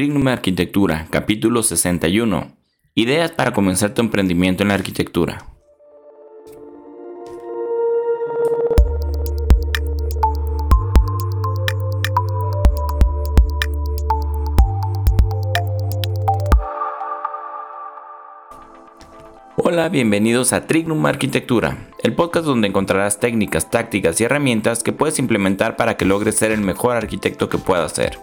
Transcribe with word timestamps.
Trignum 0.00 0.28
Arquitectura, 0.28 1.06
capítulo 1.10 1.62
61. 1.62 2.56
Ideas 2.94 3.32
para 3.32 3.52
comenzar 3.52 3.92
tu 3.92 4.00
emprendimiento 4.00 4.62
en 4.62 4.68
la 4.68 4.74
arquitectura. 4.76 5.44
Hola, 19.56 19.90
bienvenidos 19.90 20.54
a 20.54 20.66
Trignum 20.66 21.04
Arquitectura, 21.04 21.90
el 22.02 22.14
podcast 22.14 22.46
donde 22.46 22.68
encontrarás 22.68 23.20
técnicas, 23.20 23.68
tácticas 23.68 24.18
y 24.18 24.24
herramientas 24.24 24.82
que 24.82 24.94
puedes 24.94 25.18
implementar 25.18 25.76
para 25.76 25.98
que 25.98 26.06
logres 26.06 26.36
ser 26.36 26.52
el 26.52 26.62
mejor 26.62 26.96
arquitecto 26.96 27.50
que 27.50 27.58
puedas 27.58 27.92
ser. 27.92 28.18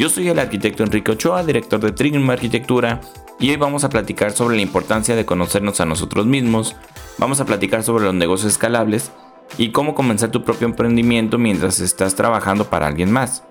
Yo 0.00 0.08
soy 0.08 0.30
el 0.30 0.38
arquitecto 0.38 0.82
Enrique 0.82 1.10
Ochoa, 1.10 1.44
director 1.44 1.78
de 1.78 1.92
Trignum 1.92 2.30
Arquitectura, 2.30 3.02
y 3.38 3.50
hoy 3.50 3.56
vamos 3.56 3.84
a 3.84 3.90
platicar 3.90 4.32
sobre 4.32 4.56
la 4.56 4.62
importancia 4.62 5.14
de 5.14 5.26
conocernos 5.26 5.78
a 5.82 5.84
nosotros 5.84 6.24
mismos, 6.24 6.74
vamos 7.18 7.38
a 7.38 7.44
platicar 7.44 7.82
sobre 7.82 8.04
los 8.04 8.14
negocios 8.14 8.52
escalables 8.52 9.12
y 9.58 9.72
cómo 9.72 9.94
comenzar 9.94 10.30
tu 10.30 10.42
propio 10.42 10.66
emprendimiento 10.66 11.36
mientras 11.36 11.80
estás 11.80 12.14
trabajando 12.14 12.70
para 12.70 12.86
alguien 12.86 13.12
más. 13.12 13.44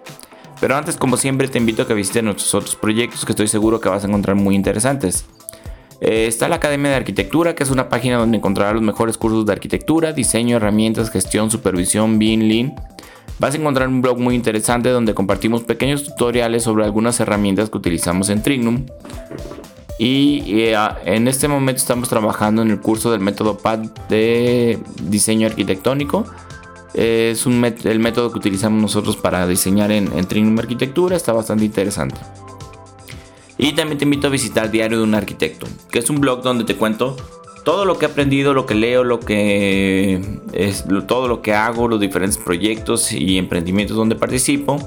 Pero 0.60 0.76
antes, 0.76 0.98
como 0.98 1.18
siempre, 1.18 1.50
te 1.50 1.60
invito 1.60 1.84
a 1.84 1.88
que 1.88 1.94
visites 1.94 2.24
nuestros 2.24 2.56
otros 2.56 2.76
proyectos 2.76 3.26
que 3.26 3.34
estoy 3.34 3.48
seguro 3.48 3.80
que 3.80 3.90
vas 3.90 4.04
a 4.04 4.08
encontrar 4.08 4.36
muy 4.36 4.56
interesantes. 4.56 5.28
Eh, 6.02 6.28
está 6.28 6.48
la 6.48 6.56
Academia 6.56 6.92
de 6.92 6.98
Arquitectura, 6.98 7.56
que 7.56 7.64
es 7.64 7.72
una 7.72 7.90
página 7.90 8.18
donde 8.18 8.38
encontrarás 8.38 8.74
los 8.74 8.84
mejores 8.84 9.18
cursos 9.18 9.46
de 9.46 9.54
arquitectura, 9.54 10.14
diseño, 10.14 10.58
herramientas, 10.58 11.12
gestión, 11.12 11.52
supervisión, 11.52 12.20
BIM, 12.20 12.42
Lean 12.42 12.76
Vas 13.40 13.56
a 13.56 13.58
encontrar 13.58 13.88
un 13.88 14.02
blog 14.02 14.20
muy 14.20 14.36
interesante 14.36 14.90
donde 14.90 15.14
compartimos 15.14 15.64
pequeños 15.64 16.04
tutoriales 16.04 16.64
sobre 16.64 16.84
algunas 16.84 17.20
herramientas 17.22 17.70
que 17.70 17.78
utilizamos 17.78 18.30
en 18.30 18.44
Trignum. 18.44 18.86
Y 19.98 20.72
ah, 20.74 20.98
en 21.06 21.28
este 21.28 21.48
momento 21.48 21.80
estamos 21.80 22.10
trabajando 22.10 22.62
en 22.62 22.70
el 22.70 22.82
curso 22.82 23.12
del 23.12 23.22
método 23.22 23.58
PAD 23.58 23.80
de 24.10 24.78
diseño 25.04 25.48
arquitectónico. 25.48 26.26
Es 26.94 27.46
el 27.46 28.00
método 28.00 28.32
que 28.32 28.40
utilizamos 28.40 28.82
nosotros 28.82 29.16
para 29.16 29.48
diseñar 29.48 29.92
en, 29.92 30.12
en 30.18 30.26
Trignum 30.26 30.60
Arquitectura. 30.60 31.16
Está 31.16 31.32
bastante 31.32 31.64
interesante. 31.64 32.20
Y 33.62 33.74
también 33.74 33.98
te 33.98 34.06
invito 34.06 34.28
a 34.28 34.30
visitar 34.30 34.72
Diario 34.72 35.00
de 35.00 35.04
un 35.04 35.14
Arquitecto, 35.14 35.68
que 35.92 36.00
es 36.00 36.10
un 36.10 36.22
blog 36.22 36.42
donde 36.42 36.64
te 36.64 36.78
cuento 36.78 37.18
todo 37.66 37.84
lo 37.84 38.00
que 38.00 38.06
he 38.06 38.10
aprendido, 38.10 38.54
lo 38.54 38.66
que 38.66 38.74
leo, 38.74 39.04
lo 39.04 39.20
que 39.20 40.40
es, 40.54 40.86
todo 41.08 41.28
lo 41.28 41.42
que 41.42 41.54
hago, 41.54 41.90
los 41.90 42.00
diferentes 42.00 42.38
proyectos 42.38 43.12
y 43.12 43.38
emprendimientos 43.38 43.98
donde 43.98 44.16
participo. 44.16 44.80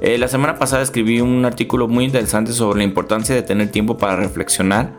Eh, 0.00 0.18
la 0.18 0.26
semana 0.26 0.58
pasada 0.58 0.82
escribí 0.82 1.20
un 1.20 1.44
artículo 1.44 1.86
muy 1.86 2.04
interesante 2.04 2.52
sobre 2.52 2.78
la 2.78 2.84
importancia 2.84 3.32
de 3.32 3.42
tener 3.42 3.70
tiempo 3.70 3.96
para 3.96 4.16
reflexionar 4.16 4.92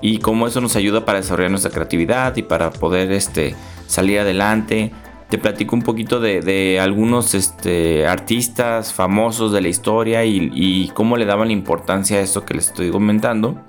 y 0.00 0.18
cómo 0.18 0.46
eso 0.46 0.60
nos 0.60 0.76
ayuda 0.76 1.04
para 1.04 1.18
desarrollar 1.18 1.50
nuestra 1.50 1.72
creatividad 1.72 2.36
y 2.36 2.42
para 2.42 2.70
poder 2.70 3.10
este, 3.10 3.56
salir 3.88 4.20
adelante. 4.20 4.92
Te 5.28 5.36
platico 5.36 5.76
un 5.76 5.82
poquito 5.82 6.20
de, 6.20 6.80
algunos 6.80 7.34
este, 7.34 8.06
artistas 8.06 8.94
famosos 8.94 9.52
de 9.52 9.60
la 9.60 9.68
historia 9.68 10.24
y, 10.24 10.90
cómo 10.94 11.16
le 11.16 11.26
daban 11.26 11.50
importancia 11.50 12.18
a 12.18 12.20
esto 12.20 12.44
que 12.44 12.54
les 12.54 12.68
estoy 12.68 12.90
comentando. 12.90 13.60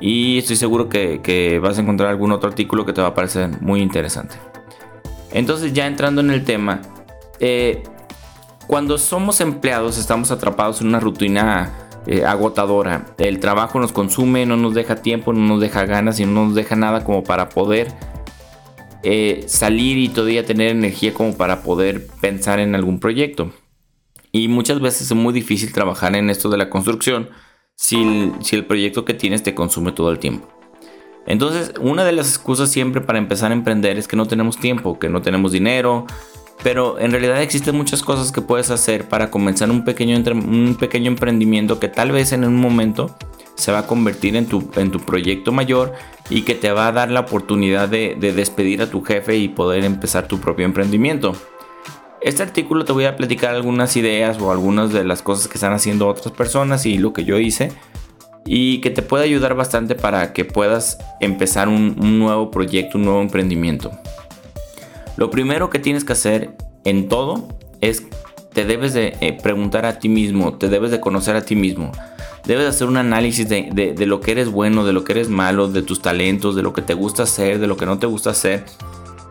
Y 0.00 0.38
estoy 0.38 0.56
seguro 0.56 0.88
que, 0.88 1.60
vas 1.62 1.76
a 1.76 1.82
encontrar 1.82 2.08
algún 2.08 2.32
otro 2.32 2.48
artículo 2.48 2.86
que 2.86 2.94
te 2.94 3.02
va 3.02 3.08
a 3.08 3.14
parecer 3.14 3.50
muy 3.60 3.80
interesante. 3.82 4.36
Entonces 5.32 5.74
ya 5.74 5.86
entrando 5.86 6.22
en 6.22 6.30
el 6.30 6.44
tema, 6.44 6.80
eh, 7.38 7.82
cuando 8.66 8.98
somos 8.98 9.40
empleados 9.40 9.98
estamos 9.98 10.30
atrapados 10.30 10.80
en 10.80 10.88
una 10.88 11.00
rutina 11.00 11.72
eh, 12.06 12.24
agotadora. 12.24 13.04
El 13.18 13.40
trabajo 13.40 13.78
nos 13.78 13.92
consume, 13.92 14.46
no 14.46 14.56
nos 14.56 14.74
deja 14.74 14.96
tiempo, 14.96 15.34
no 15.34 15.40
nos 15.40 15.60
deja 15.60 15.84
ganas 15.84 16.18
y 16.18 16.24
no 16.24 16.46
nos 16.46 16.54
deja 16.54 16.74
nada 16.74 17.04
como 17.04 17.22
para 17.22 17.50
poder 17.50 17.92
eh, 19.02 19.44
salir 19.46 19.98
y 19.98 20.08
todavía 20.08 20.44
tener 20.44 20.68
energía 20.68 21.14
como 21.14 21.36
para 21.36 21.62
poder 21.62 22.06
pensar 22.20 22.60
en 22.60 22.74
algún 22.74 23.00
proyecto. 23.00 23.52
Y 24.32 24.48
muchas 24.48 24.80
veces 24.80 25.10
es 25.10 25.16
muy 25.16 25.32
difícil 25.32 25.72
trabajar 25.72 26.14
en 26.14 26.30
esto 26.30 26.48
de 26.50 26.58
la 26.58 26.70
construcción 26.70 27.30
si 27.74 27.96
el, 28.52 28.66
proyecto 28.66 29.06
que 29.06 29.14
tienes 29.14 29.42
te 29.42 29.54
consume 29.54 29.92
todo 29.92 30.10
el 30.10 30.18
tiempo. 30.18 30.48
Entonces, 31.26 31.72
una 31.80 32.04
de 32.04 32.12
las 32.12 32.28
excusas 32.28 32.70
siempre 32.70 33.00
para 33.00 33.18
empezar 33.18 33.50
a 33.50 33.54
emprender 33.54 33.96
es 33.98 34.06
que 34.06 34.16
no 34.16 34.26
tenemos 34.26 34.58
tiempo, 34.58 34.98
que 34.98 35.08
no 35.08 35.22
tenemos 35.22 35.52
dinero, 35.52 36.06
pero 36.62 36.98
en 36.98 37.10
realidad 37.10 37.40
existen 37.40 37.76
muchas 37.76 38.02
cosas 38.02 38.32
que 38.32 38.42
puedes 38.42 38.70
hacer 38.70 39.08
para 39.08 39.30
comenzar 39.30 39.70
un 39.70 39.84
pequeño, 39.84 40.16
un 40.16 40.76
pequeño 40.78 41.10
emprendimiento 41.10 41.80
que 41.80 41.88
tal 41.88 42.12
vez 42.12 42.32
en 42.32 42.44
un 42.44 42.56
momento 42.56 43.16
se 43.60 43.72
va 43.72 43.80
a 43.80 43.86
convertir 43.86 44.36
en 44.36 44.46
tu, 44.46 44.70
en 44.76 44.90
tu 44.90 45.00
proyecto 45.00 45.52
mayor 45.52 45.92
y 46.28 46.42
que 46.42 46.54
te 46.54 46.72
va 46.72 46.88
a 46.88 46.92
dar 46.92 47.10
la 47.10 47.20
oportunidad 47.20 47.88
de 47.88 48.16
despedir 48.16 48.82
a 48.82 48.90
tu 48.90 49.02
jefe 49.02 49.36
y 49.36 49.48
poder 49.48 49.84
empezar 49.84 50.26
tu 50.26 50.40
propio 50.40 50.64
emprendimiento. 50.64 51.34
Este 52.20 52.42
artículo 52.42 52.84
te 52.84 52.92
voy 52.92 53.06
a 53.06 53.16
platicar 53.16 53.54
algunas 53.54 53.96
ideas 53.96 54.38
o 54.40 54.52
algunas 54.52 54.92
de 54.92 55.04
las 55.04 55.22
cosas 55.22 55.48
que 55.48 55.54
están 55.54 55.72
haciendo 55.72 56.06
otras 56.06 56.34
personas 56.34 56.84
y 56.84 56.98
lo 56.98 57.14
que 57.14 57.24
yo 57.24 57.38
hice 57.38 57.72
y 58.44 58.82
que 58.82 58.90
te 58.90 59.00
puede 59.00 59.24
ayudar 59.24 59.54
bastante 59.54 59.94
para 59.94 60.34
que 60.34 60.44
puedas 60.44 60.98
empezar 61.20 61.68
un, 61.68 61.96
nuevo 62.18 62.50
proyecto, 62.50 62.98
un 62.98 63.04
nuevo 63.04 63.22
emprendimiento. 63.22 63.90
Lo 65.16 65.30
primero 65.30 65.70
que 65.70 65.78
tienes 65.78 66.04
que 66.04 66.12
hacer 66.12 66.56
en 66.84 67.08
todo 67.08 67.48
es 67.80 68.06
te 68.52 68.66
debes 68.66 68.92
de 68.92 69.16
eh, 69.20 69.38
preguntar 69.42 69.86
a 69.86 69.98
ti 69.98 70.10
mismo, 70.10 70.58
te 70.58 70.68
debes 70.68 70.90
de 70.90 71.00
conocer 71.00 71.36
a 71.36 71.42
ti 71.42 71.56
mismo. 71.56 71.90
Debes 72.44 72.66
hacer 72.66 72.88
un 72.88 72.96
análisis 72.96 73.48
de, 73.48 73.94
de, 73.96 74.06
lo 74.06 74.20
que 74.20 74.32
eres 74.32 74.50
bueno, 74.50 74.84
de 74.84 74.92
lo 74.92 75.04
que 75.04 75.12
eres 75.12 75.28
malo, 75.28 75.68
de 75.68 75.82
tus 75.82 76.00
talentos, 76.00 76.56
de 76.56 76.62
lo 76.62 76.72
que 76.72 76.82
te 76.82 76.94
gusta 76.94 77.24
hacer, 77.24 77.58
de 77.58 77.66
lo 77.66 77.76
que 77.76 77.86
no 77.86 77.98
te 77.98 78.06
gusta 78.06 78.30
hacer 78.30 78.64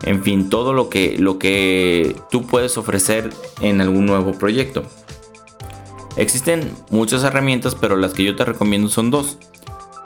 en 0.02 0.22
fin, 0.22 0.48
todo 0.48 0.72
lo 0.72 0.88
que, 0.88 1.16
lo 1.18 1.38
que 1.38 2.16
tú 2.30 2.46
puedes 2.46 2.78
ofrecer 2.78 3.30
en 3.60 3.80
algún 3.80 4.06
nuevo 4.06 4.32
proyecto. 4.32 4.84
Existen 6.16 6.72
muchas 6.90 7.22
herramientas, 7.22 7.74
pero 7.74 7.96
las 7.96 8.12
que 8.12 8.24
yo 8.24 8.36
te 8.36 8.44
recomiendo 8.44 8.88
son 8.88 9.10
dos. 9.10 9.38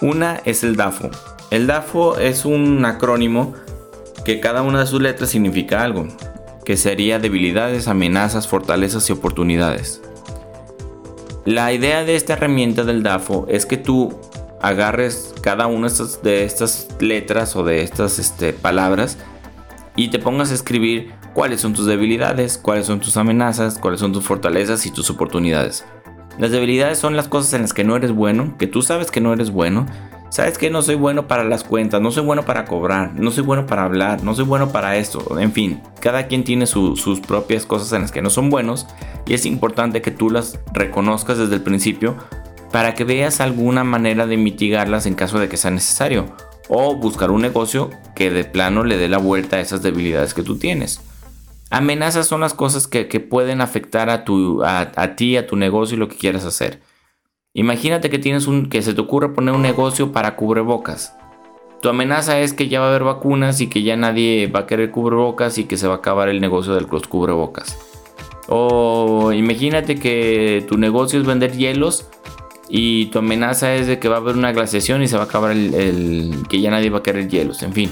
Una 0.01 0.41
es 0.45 0.65
el 0.65 0.77
DAFO. 0.77 1.11
El 1.51 1.67
DAFO 1.67 2.19
es 2.19 2.45
un 2.45 2.85
acrónimo 2.85 3.55
que 4.25 4.41
cada 4.41 4.63
una 4.63 4.81
de 4.81 4.87
sus 4.87 5.01
letras 5.01 5.31
significa 5.31 5.83
algo, 5.83 6.09
que 6.65 6.77
sería 6.77 7.19
debilidades, 7.19 7.89
amenazas, 7.89 8.49
fortalezas 8.49 9.09
y 9.09 9.13
oportunidades. 9.13 10.03
La 11.45 11.75
idea 11.75 12.05
de 12.05 12.17
esta 12.17 12.33
herramienta 12.33 12.85
del 12.85 13.03
DAFO 13.03 13.47
es 13.51 13.67
que 13.67 13.77
tú 13.77 14.19
agarres 14.63 15.35
cada 15.43 15.67
una 15.67 15.89
de 16.23 16.45
estas, 16.45 16.89
letras 17.01 17.55
o 17.55 17.65
de 17.65 17.83
estas 17.83 18.19
este, 18.19 18.55
palabras 18.55 19.19
y 19.95 20.09
te 20.09 20.19
pongas 20.19 20.51
a 20.51 20.55
escribir 20.55 21.13
cuáles 21.35 21.61
son 21.61 21.75
tus 21.75 21.85
debilidades, 21.85 22.57
cuáles 22.57 22.87
son 22.87 23.01
tus 23.01 23.19
amenazas, 23.19 23.79
cuáles 23.79 24.01
son 24.01 24.15
tus 24.15 24.25
fortalezas 24.25 24.87
y 24.87 24.91
tus 24.91 25.11
oportunidades. 25.11 25.85
Las 26.39 26.51
debilidades 26.51 26.99
son 26.99 27.15
las 27.15 27.29
cosas 27.29 27.53
en 27.53 27.61
las 27.61 27.75
que 27.75 27.85
no 27.85 27.95
eres 27.95 28.13
bueno, 28.13 28.57
que 28.59 28.67
tú 28.67 28.81
sabes 28.81 29.11
que 29.11 29.21
no 29.21 29.35
eres 29.35 29.51
bueno. 29.51 29.87
Sabes 30.35 30.59
que 30.59 30.69
no 30.69 30.83
soy 30.83 30.97
bueno 30.97 31.29
para 31.29 31.45
las 31.45 31.63
cuentas, 31.63 32.01
no 32.01 32.11
soy 32.11 32.25
bueno 32.25 32.45
para 32.45 32.65
cobrar, 32.65 33.15
no 33.15 33.31
soy 33.31 33.45
bueno 33.45 33.67
para 33.67 33.85
hablar, 33.85 34.25
no 34.25 34.35
soy 34.35 34.45
bueno 34.45 34.73
para 34.73 34.97
esto. 34.97 35.39
En 35.39 35.53
fin, 35.53 35.81
cada 36.01 36.27
quien 36.27 36.43
tiene 36.43 36.67
sus 36.67 37.21
propias 37.21 37.67
cosas 37.67 37.93
en 37.93 38.03
las 38.03 38.11
que 38.11 38.21
no 38.21 38.31
son 38.31 38.51
buenos 38.51 38.89
y 39.27 39.35
es 39.35 39.47
importante 39.47 40.03
que 40.03 40.11
tú 40.11 40.31
las 40.31 40.59
reconozcas 40.73 41.39
desde 41.39 41.55
el 41.55 41.63
principio 41.63 42.17
para 42.73 42.95
que 42.95 43.05
veas 43.05 43.41
alguna 43.41 43.85
manera 43.85 44.27
de 44.27 44.37
mitigarlas 44.37 45.07
en 45.07 45.15
caso 45.15 45.39
de 45.39 45.49
que 45.49 45.57
sea 45.57 45.71
necesario 45.71 46.35
o 46.69 46.97
buscar 46.97 47.31
un 47.31 47.43
negocio 47.43 47.91
que 48.17 48.33
de 48.33 48.43
plano 48.43 48.83
le 48.83 48.97
dé 48.97 49.09
la 49.09 49.19
vuelta 49.19 49.59
a 49.59 49.61
esas 49.61 49.83
debilidades 49.83 50.35
que 50.35 50.43
tú 50.43 50.59
tienes. 50.59 51.01
Amenazas 51.71 52.27
son 52.27 52.41
las 52.41 52.55
cosas 52.55 52.89
que, 52.89 53.05
pueden 53.21 53.61
afectar 53.61 54.11
a, 54.11 54.25
tu, 54.25 54.65
a, 54.65 55.15
ti, 55.15 55.37
a 55.37 55.47
tu 55.47 55.55
negocio 55.55 55.95
y 55.95 56.01
lo 56.01 56.09
que 56.09 56.17
quieras 56.17 56.45
hacer. 56.45 56.81
Imagínate 57.57 58.11
que 58.11 58.19
tienes 58.19 58.49
un 58.49 58.69
que 58.69 58.83
se 58.83 58.95
te 58.95 59.01
ocurre 59.01 59.33
poner 59.33 59.55
un 59.55 59.63
negocio 59.63 60.11
para 60.11 60.35
cubrebocas. 60.35 61.15
Tu 61.81 61.89
amenaza 61.89 62.41
es 62.41 62.53
que 62.53 62.67
ya 62.67 62.81
va 62.81 62.87
a 62.87 62.89
haber 62.89 63.05
vacunas 63.05 63.61
y 63.61 63.69
que 63.69 63.85
ya 63.85 63.97
nadie 63.97 64.49
va 64.49 64.61
a 64.61 64.67
querer 64.67 64.91
cubrebocas 64.91 65.57
y 65.59 65.65
que 65.65 65.77
se 65.77 65.87
va 65.87 65.95
a 65.95 65.97
acabar 65.99 66.29
el 66.29 66.41
negocio 66.41 66.75
de 66.75 66.81
los 66.81 67.07
cubrebocas. 67.07 67.79
O 68.49 69.31
imagínate 69.33 69.95
que 69.95 70.67
tu 70.69 70.79
negocio 70.79 71.21
es 71.21 71.27
vender 71.27 71.53
hielos 71.53 72.09
y 72.69 73.07
tu 73.07 73.21
amenaza 73.21 73.73
es 73.77 73.87
de 73.87 74.01
que 74.01 74.09
va 74.09 74.17
a 74.17 74.19
haber 74.19 74.35
una 74.35 74.51
glaciación 74.51 75.05
y 75.05 75.07
se 75.07 75.15
va 75.15 75.23
a 75.23 75.27
acabar 75.27 75.53
el, 75.53 76.35
que 76.49 76.61
ya 76.61 76.73
nadie 76.73 76.91
va 76.91 76.99
a 76.99 77.03
querer 77.05 77.29
hielos. 77.29 77.63
En 77.63 77.73
fin, 77.73 77.89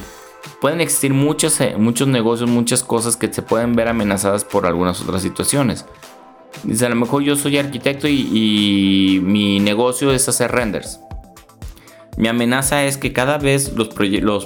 pueden 0.60 0.80
existir 0.80 1.14
muchos, 1.14 1.60
eh, 1.60 1.76
muchos 1.78 2.08
negocios, 2.08 2.50
muchas 2.50 2.82
cosas 2.82 3.16
que 3.16 3.32
se 3.32 3.42
pueden 3.42 3.76
ver 3.76 3.86
amenazadas 3.86 4.42
por 4.42 4.66
algunas 4.66 5.00
otras 5.02 5.22
situaciones. 5.22 5.86
Dice, 6.64 6.86
a 6.86 6.88
lo 6.88 6.96
mejor 6.96 7.22
yo 7.22 7.36
soy 7.36 7.58
arquitecto 7.58 8.08
y, 8.08 9.20
mi 9.24 9.60
negocio 9.60 10.12
es 10.12 10.28
hacer 10.28 10.52
renders. 10.52 11.00
Mi 12.16 12.28
amenaza 12.28 12.84
es 12.84 12.98
que 12.98 13.12
cada 13.12 13.38
vez 13.38 13.72
los, 13.74 13.88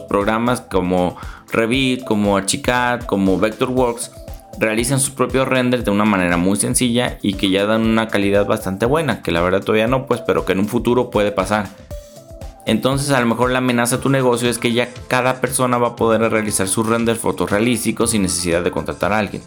programas 0.01 0.61
como 0.61 1.17
Revit, 1.53 2.05
como 2.05 2.37
Archicad, 2.37 3.03
como 3.03 3.39
Vectorworks 3.39 4.13
realizan 4.59 5.01
sus 5.01 5.11
propios 5.11 5.47
renders 5.47 5.85
de 5.85 5.91
una 5.91 6.05
manera 6.05 6.37
muy 6.37 6.57
sencilla 6.57 7.19
y 7.21 7.35
que 7.35 7.51
ya 7.51 7.67
dan 7.67 7.83
una 7.83 8.09
calidad 8.09 8.47
bastante 8.47 8.87
buena, 8.87 9.23
que 9.23 9.33
la 9.33 9.43
verdad 9.43 9.61
todavía 9.61 9.87
no, 9.87 10.07
pues, 10.07 10.21
pero 10.21 10.45
que 10.45 10.53
en 10.53 10.61
un 10.61 10.69
futuro 10.69 11.11
puede 11.11 11.33
pasar. 11.33 11.69
Entonces 12.67 13.11
a 13.11 13.21
lo 13.21 13.27
mejor 13.27 13.51
la 13.51 13.59
amenaza 13.59 13.97
a 13.97 14.01
tu 14.01 14.09
negocio 14.09 14.51
es 14.51 14.59
que 14.59 14.73
ya 14.73 14.89
cada 15.09 15.41
persona 15.41 15.79
va 15.79 15.89
a 15.89 15.97
poder 15.97 16.21
realizar 16.21 16.67
sus 16.67 16.87
renders 16.87 17.21
fotorrealísticos 17.21 18.11
sin 18.11 18.23
necesidad 18.23 18.65
de 18.65 18.73
contratar 18.73 19.13
a 19.13 19.19
alguien. 19.19 19.43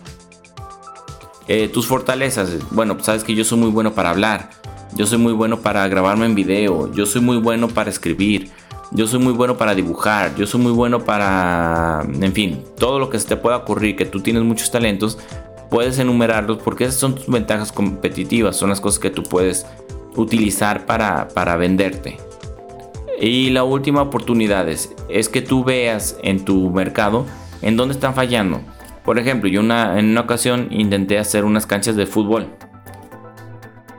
Eh, 1.51 1.67
tus 1.67 1.87
fortalezas, 1.87 2.59
bueno, 2.69 2.93
pues 2.93 3.07
sabes 3.07 3.23
que 3.23 3.33
yo 3.33 3.43
soy 3.43 3.57
muy 3.57 3.71
bueno 3.71 3.93
para 3.93 4.11
hablar, 4.11 4.51
yo 4.93 5.07
soy 5.07 5.17
muy 5.17 5.33
bueno 5.33 5.61
para 5.61 5.87
grabarme 5.87 6.27
en 6.27 6.35
video, 6.35 6.93
yo 6.93 7.07
soy 7.07 7.21
muy 7.21 7.37
bueno 7.37 7.67
para 7.67 7.89
escribir, 7.89 8.51
yo 8.91 9.07
soy 9.07 9.17
muy 9.17 9.33
bueno 9.33 9.57
para 9.57 9.73
dibujar, 9.73 10.35
yo 10.35 10.45
soy 10.45 10.61
muy 10.61 10.71
bueno 10.71 11.03
para, 11.03 12.05
en 12.21 12.33
fin, 12.33 12.63
todo 12.77 12.99
lo 12.99 13.09
que 13.09 13.17
se 13.17 13.27
te 13.27 13.35
pueda 13.35 13.57
ocurrir, 13.57 13.95
que 13.95 14.05
tú 14.05 14.21
tienes 14.21 14.43
muchos 14.43 14.69
talentos, 14.69 15.17
puedes 15.71 15.97
enumerarlos 15.97 16.59
porque 16.59 16.83
esas 16.83 16.99
son 16.99 17.15
tus 17.15 17.25
ventajas 17.25 17.71
competitivas, 17.71 18.55
son 18.55 18.69
las 18.69 18.79
cosas 18.79 18.99
que 18.99 19.09
tú 19.09 19.23
puedes 19.23 19.65
utilizar 20.15 20.85
para, 20.85 21.29
para 21.29 21.55
venderte. 21.55 22.17
Y 23.19 23.49
la 23.49 23.63
última 23.63 24.03
oportunidad 24.03 24.69
es, 24.69 24.93
es 25.09 25.29
que 25.29 25.41
tú 25.41 25.63
veas 25.63 26.15
en 26.21 26.45
tu 26.45 26.69
mercado 26.69 27.25
en 27.63 27.75
dónde 27.75 27.95
están 27.95 28.13
fallando. 28.13 28.61
Por 29.03 29.19
ejemplo, 29.19 29.49
yo 29.49 29.61
en 29.61 30.05
una 30.09 30.21
ocasión 30.21 30.67
intenté 30.71 31.19
hacer 31.19 31.45
unas 31.45 31.65
canchas 31.65 31.95
de 31.95 32.05
fútbol. 32.05 32.47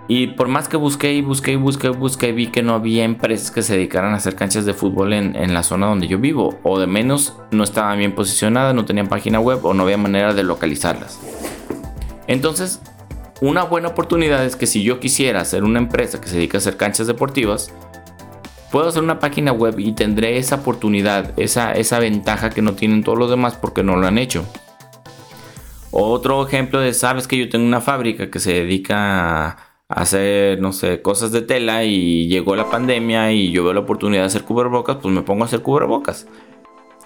Y 0.08 0.28
por 0.28 0.48
más 0.48 0.68
que 0.68 0.76
busqué 0.76 1.12
y 1.12 1.22
busqué 1.22 1.52
y 1.52 1.56
busqué 1.56 1.86
y 1.86 1.90
busqué, 1.90 2.32
vi 2.32 2.48
que 2.48 2.62
no 2.62 2.74
había 2.74 3.04
empresas 3.04 3.52
que 3.52 3.62
se 3.62 3.74
dedicaran 3.74 4.12
a 4.12 4.16
hacer 4.16 4.34
canchas 4.34 4.64
de 4.64 4.74
fútbol 4.74 5.12
en, 5.12 5.36
en, 5.36 5.54
la 5.54 5.62
zona 5.62 5.86
donde 5.86 6.08
yo 6.08 6.18
vivo. 6.18 6.58
O 6.64 6.80
de 6.80 6.88
menos 6.88 7.36
no 7.52 7.62
estaban 7.62 7.96
bien 7.98 8.14
posicionadas, 8.14 8.74
no 8.74 8.84
tenían 8.84 9.06
página 9.06 9.38
web 9.38 9.64
o 9.64 9.72
no 9.72 9.84
había 9.84 9.96
manera 9.96 10.34
de 10.34 10.42
localizarlas. 10.42 11.20
Entonces, 12.26 12.80
una 13.40 13.62
buena 13.62 13.88
oportunidad 13.88 14.44
es 14.44 14.56
que 14.56 14.66
si 14.66 14.82
yo 14.82 15.00
quisiera 15.00 15.40
hacer 15.40 15.64
una 15.64 15.78
empresa 15.78 16.20
que 16.20 16.28
se 16.28 16.36
dedica 16.36 16.58
a 16.58 16.60
hacer 16.60 16.76
canchas 16.76 17.06
deportivas, 17.06 17.72
puedo 18.70 18.88
hacer 18.88 19.02
una 19.02 19.18
página 19.18 19.52
web 19.52 19.78
y 19.78 19.92
tendré 19.92 20.38
esa 20.38 20.56
oportunidad, 20.56 21.32
esa, 21.38 21.72
esa 21.72 21.98
ventaja 21.98 22.50
que 22.50 22.62
no 22.62 22.74
tienen 22.74 23.02
todos 23.02 23.18
los 23.18 23.30
demás 23.30 23.54
porque 23.54 23.82
no 23.82 23.96
lo 23.96 24.06
han 24.06 24.18
hecho. 24.18 24.44
Otro 25.92 26.46
ejemplo 26.46 26.80
de, 26.80 26.94
sabes 26.94 27.26
que 27.26 27.36
yo 27.36 27.48
tengo 27.48 27.66
una 27.66 27.80
fábrica 27.80 28.30
que 28.30 28.38
se 28.38 28.52
dedica 28.52 29.48
a 29.48 29.56
hacer, 29.88 30.60
no 30.60 30.72
sé, 30.72 31.02
cosas 31.02 31.32
de 31.32 31.42
tela 31.42 31.84
y 31.84 32.28
llegó 32.28 32.54
la 32.54 32.70
pandemia 32.70 33.32
y 33.32 33.50
yo 33.50 33.64
veo 33.64 33.72
la 33.72 33.80
oportunidad 33.80 34.22
de 34.22 34.26
hacer 34.26 34.44
cubrebocas, 34.44 34.98
pues 35.02 35.12
me 35.12 35.22
pongo 35.22 35.42
a 35.42 35.46
hacer 35.46 35.62
cubrebocas. 35.62 36.28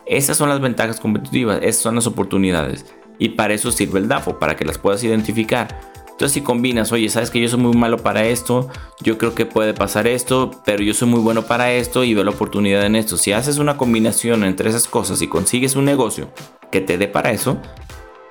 Esas 0.06 0.36
son 0.36 0.50
las 0.50 0.60
ventajas 0.60 1.00
competitivas, 1.00 1.60
esas 1.62 1.82
son 1.82 1.94
las 1.94 2.06
oportunidades. 2.06 2.84
Y 3.18 3.30
para 3.30 3.54
eso 3.54 3.72
sirve 3.72 4.00
el 4.00 4.08
DAFO, 4.08 4.38
para 4.38 4.54
que 4.54 4.66
las 4.66 4.76
puedas 4.76 5.02
identificar. 5.02 5.80
Entonces 6.10 6.32
si 6.32 6.42
combinas, 6.42 6.92
oye, 6.92 7.08
sabes 7.08 7.30
que 7.30 7.40
yo 7.40 7.48
soy 7.48 7.58
muy 7.58 7.72
malo 7.72 7.96
para 7.96 8.26
esto, 8.26 8.68
yo 9.00 9.16
creo 9.18 9.34
que 9.34 9.46
puede 9.46 9.72
pasar 9.72 10.06
esto, 10.06 10.50
pero 10.64 10.82
yo 10.82 10.92
soy 10.94 11.08
muy 11.08 11.20
bueno 11.20 11.42
para 11.42 11.72
esto 11.72 12.04
y 12.04 12.14
veo 12.14 12.22
la 12.22 12.30
oportunidad 12.30 12.84
en 12.84 12.96
esto. 12.96 13.16
Si 13.16 13.32
haces 13.32 13.58
una 13.58 13.76
combinación 13.78 14.44
entre 14.44 14.68
esas 14.68 14.86
cosas 14.86 15.22
y 15.22 15.26
consigues 15.26 15.74
un 15.74 15.86
negocio 15.86 16.28
que 16.70 16.80
te 16.80 16.98
dé 16.98 17.08
para 17.08 17.32
eso, 17.32 17.58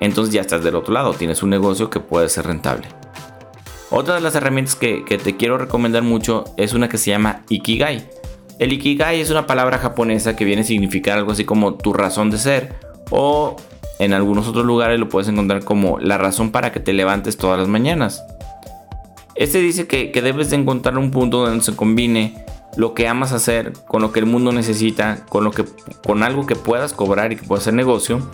entonces 0.00 0.34
ya 0.34 0.40
estás 0.40 0.64
del 0.64 0.76
otro 0.76 0.92
lado, 0.92 1.14
tienes 1.14 1.42
un 1.42 1.50
negocio 1.50 1.90
que 1.90 2.00
puede 2.00 2.28
ser 2.28 2.46
rentable. 2.46 2.88
Otra 3.90 4.16
de 4.16 4.20
las 4.20 4.34
herramientas 4.34 4.74
que, 4.74 5.04
te 5.22 5.36
quiero 5.36 5.56
recomendar 5.56 6.02
mucho 6.02 6.44
es 6.56 6.72
una 6.72 6.88
que 6.88 6.98
se 6.98 7.10
llama 7.10 7.42
Ikigai. 7.48 8.08
El 8.58 8.72
Ikigai 8.72 9.20
es 9.20 9.30
una 9.30 9.46
palabra 9.46 9.78
japonesa 9.78 10.34
que 10.34 10.44
viene 10.44 10.62
a 10.62 10.64
significar 10.64 11.18
algo 11.18 11.32
así 11.32 11.44
como 11.44 11.74
tu 11.74 11.92
razón 11.92 12.30
de 12.30 12.38
ser 12.38 12.74
o 13.10 13.56
en 13.98 14.12
algunos 14.12 14.48
otros 14.48 14.64
lugares 14.64 14.98
lo 14.98 15.08
puedes 15.08 15.28
encontrar 15.28 15.64
como 15.64 15.98
la 16.00 16.18
razón 16.18 16.50
para 16.50 16.72
que 16.72 16.80
te 16.80 16.92
levantes 16.92 17.36
todas 17.36 17.58
las 17.58 17.68
mañanas. 17.68 18.24
Este 19.36 19.58
dice 19.58 19.86
que, 19.86 20.10
debes 20.20 20.50
de 20.50 20.56
encontrar 20.56 20.98
un 20.98 21.10
punto 21.10 21.46
donde 21.46 21.62
se 21.64 21.76
combine 21.76 22.44
lo 22.76 22.94
que 22.94 23.06
amas 23.06 23.32
hacer 23.32 23.72
con 23.86 24.02
lo 24.02 24.12
que 24.12 24.20
el 24.20 24.26
mundo 24.26 24.50
necesita, 24.50 25.24
con, 25.28 25.44
lo 25.44 25.52
que, 25.52 25.64
con 26.04 26.22
algo 26.22 26.46
que 26.46 26.56
puedas 26.56 26.92
cobrar 26.92 27.32
y 27.32 27.36
que 27.36 27.46
pueda 27.46 27.60
ser 27.60 27.74
negocio 27.74 28.28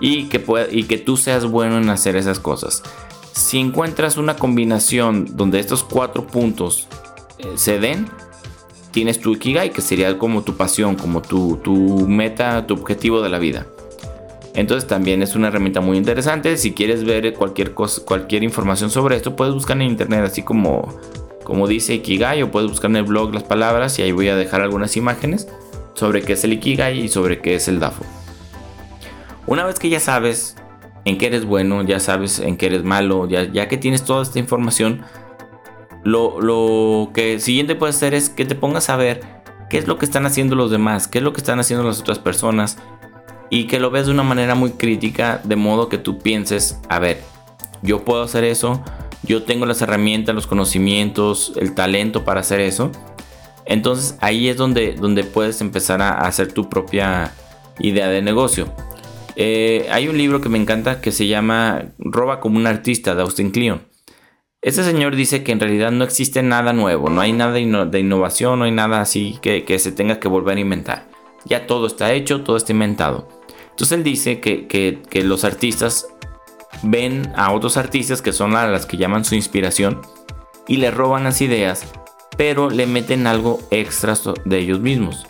y 0.00 0.24
que, 0.24 0.44
y 0.70 0.84
que 0.84 0.98
tú 0.98 1.16
seas 1.16 1.46
bueno 1.46 1.78
en 1.78 1.90
hacer 1.90 2.16
esas 2.16 2.40
cosas. 2.40 2.82
Si 3.32 3.58
encuentras 3.58 4.16
una 4.16 4.36
combinación 4.36 5.36
donde 5.36 5.58
estos 5.58 5.84
cuatro 5.84 6.26
puntos 6.26 6.86
eh, 7.38 7.52
se 7.56 7.78
den, 7.78 8.06
tienes 8.92 9.20
tu 9.20 9.34
Ikigai, 9.34 9.70
que 9.70 9.82
sería 9.82 10.16
como 10.18 10.42
tu 10.42 10.56
pasión, 10.56 10.96
como 10.96 11.20
tu, 11.20 11.58
tu 11.62 12.08
meta, 12.08 12.66
tu 12.66 12.74
objetivo 12.74 13.20
de 13.20 13.28
la 13.28 13.38
vida. 13.38 13.66
Entonces 14.54 14.88
también 14.88 15.22
es 15.22 15.36
una 15.36 15.48
herramienta 15.48 15.82
muy 15.82 15.98
interesante. 15.98 16.56
Si 16.56 16.72
quieres 16.72 17.04
ver 17.04 17.34
cualquier, 17.34 17.74
cosa, 17.74 18.02
cualquier 18.06 18.42
información 18.42 18.88
sobre 18.90 19.16
esto, 19.16 19.36
puedes 19.36 19.52
buscar 19.52 19.76
en 19.76 19.82
internet 19.82 20.24
así 20.24 20.42
como, 20.42 20.98
como 21.44 21.68
dice 21.68 21.94
Ikigai 21.94 22.42
o 22.42 22.50
puedes 22.50 22.70
buscar 22.70 22.90
en 22.90 22.96
el 22.96 23.04
blog 23.04 23.34
las 23.34 23.42
palabras 23.42 23.98
y 23.98 24.02
ahí 24.02 24.12
voy 24.12 24.28
a 24.28 24.36
dejar 24.36 24.62
algunas 24.62 24.96
imágenes 24.96 25.46
sobre 25.92 26.22
qué 26.22 26.32
es 26.32 26.44
el 26.44 26.54
Ikigai 26.54 26.98
y 27.00 27.08
sobre 27.08 27.42
qué 27.42 27.56
es 27.56 27.68
el 27.68 27.80
DAFO. 27.80 28.02
Una 29.46 29.64
vez 29.64 29.78
que 29.78 29.88
ya 29.88 30.00
sabes 30.00 30.56
en 31.04 31.18
qué 31.18 31.26
eres 31.26 31.44
bueno, 31.44 31.82
ya 31.82 32.00
sabes 32.00 32.40
en 32.40 32.56
qué 32.56 32.66
eres 32.66 32.82
malo, 32.82 33.28
ya, 33.28 33.68
que 33.68 33.76
tienes 33.76 34.04
toda 34.04 34.22
esta 34.22 34.40
información, 34.40 35.02
lo, 36.02 36.40
lo 36.40 37.12
que 37.12 37.38
siguiente 37.38 37.76
puedes 37.76 37.96
hacer 37.96 38.14
es 38.14 38.28
que 38.28 38.44
te 38.44 38.56
pongas 38.56 38.90
a 38.90 38.96
ver 38.96 39.20
qué 39.70 39.78
es 39.78 39.86
lo 39.86 39.98
que 39.98 40.04
están 40.04 40.26
haciendo 40.26 40.56
los 40.56 40.70
demás, 40.70 41.06
qué 41.06 41.18
es 41.18 41.24
lo 41.24 41.32
que 41.32 41.40
están 41.40 41.60
haciendo 41.60 41.84
las 41.86 42.00
otras 42.00 42.18
personas 42.18 42.78
y 43.48 43.68
que 43.68 43.78
lo 43.78 43.90
veas 43.90 44.06
de 44.06 44.12
una 44.12 44.24
manera 44.24 44.56
muy 44.56 44.72
crítica, 44.72 45.40
de 45.44 45.54
modo 45.54 45.88
que 45.88 45.98
tú 45.98 46.18
pienses, 46.18 46.80
a 46.88 46.98
ver, 46.98 47.22
yo 47.82 48.04
puedo 48.04 48.22
hacer 48.22 48.42
eso, 48.42 48.82
yo 49.22 49.44
tengo 49.44 49.64
las 49.66 49.80
herramientas, 49.82 50.34
los 50.34 50.48
conocimientos, 50.48 51.52
el 51.56 51.74
talento 51.74 52.24
para 52.24 52.40
hacer 52.40 52.60
eso. 52.60 52.90
Entonces 53.64 54.16
ahí 54.20 54.48
es 54.48 54.56
donde, 54.56 54.94
donde 54.94 55.24
puedes 55.24 55.60
empezar 55.60 56.02
a 56.02 56.18
hacer 56.20 56.52
tu 56.52 56.68
propia 56.68 57.32
idea 57.78 58.08
de 58.08 58.22
negocio. 58.22 58.72
Eh, 59.36 59.86
hay 59.90 60.08
un 60.08 60.16
libro 60.16 60.40
que 60.40 60.48
me 60.48 60.58
encanta 60.58 61.02
que 61.02 61.12
se 61.12 61.26
llama 61.26 61.92
Roba 61.98 62.40
como 62.40 62.56
un 62.56 62.66
artista 62.66 63.14
de 63.14 63.22
Austin 63.22 63.50
Kleon. 63.50 63.82
Este 64.62 64.82
señor 64.82 65.14
dice 65.14 65.44
que 65.44 65.52
en 65.52 65.60
realidad 65.60 65.92
no 65.92 66.02
existe 66.04 66.42
nada 66.42 66.72
nuevo, 66.72 67.10
no 67.10 67.20
hay 67.20 67.32
nada 67.32 67.52
de 67.52 68.00
innovación, 68.00 68.58
no 68.58 68.64
hay 68.64 68.72
nada 68.72 69.00
así 69.00 69.38
que, 69.42 69.78
se 69.78 69.92
tenga 69.92 70.18
que 70.18 70.28
volver 70.28 70.56
a 70.56 70.60
inventar. 70.60 71.08
Ya 71.44 71.66
todo 71.66 71.86
está 71.86 72.12
hecho, 72.14 72.42
todo 72.42 72.56
está 72.56 72.72
inventado. 72.72 73.28
Entonces 73.70 73.92
él 73.98 74.02
dice 74.02 74.40
que, 74.40 74.66
que 74.66 75.22
los 75.22 75.44
artistas 75.44 76.08
ven 76.82 77.30
a 77.36 77.52
otros 77.52 77.76
artistas 77.76 78.22
que 78.22 78.32
son 78.32 78.56
a 78.56 78.66
las 78.66 78.86
que 78.86 78.96
llaman 78.96 79.24
su 79.24 79.34
inspiración 79.34 80.00
y 80.66 80.78
le 80.78 80.90
roban 80.90 81.24
las 81.24 81.40
ideas, 81.42 81.86
pero 82.36 82.70
le 82.70 82.86
meten 82.86 83.26
algo 83.26 83.60
extra 83.70 84.14
de 84.44 84.58
ellos 84.58 84.80
mismos. 84.80 85.26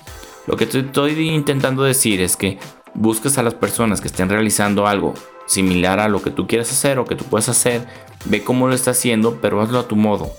Lo 0.46 0.56
que 0.56 0.64
estoy 0.64 1.28
intentando 1.28 1.82
decir 1.82 2.20
es 2.20 2.36
que 2.36 2.58
busques 2.96 3.38
a 3.38 3.42
las 3.42 3.54
personas 3.54 4.00
que 4.00 4.08
estén 4.08 4.28
realizando 4.28 4.86
algo 4.86 5.14
similar 5.46 6.00
a 6.00 6.08
lo 6.08 6.22
que 6.22 6.30
tú 6.30 6.46
quieres 6.46 6.70
hacer 6.70 6.98
o 6.98 7.04
que 7.04 7.14
tú 7.14 7.24
puedes 7.24 7.48
hacer, 7.48 7.86
ve 8.24 8.42
cómo 8.42 8.66
lo 8.66 8.74
está 8.74 8.90
haciendo, 8.90 9.38
pero 9.40 9.60
hazlo 9.60 9.78
a 9.78 9.88
tu 9.88 9.96
modo. 9.96 10.32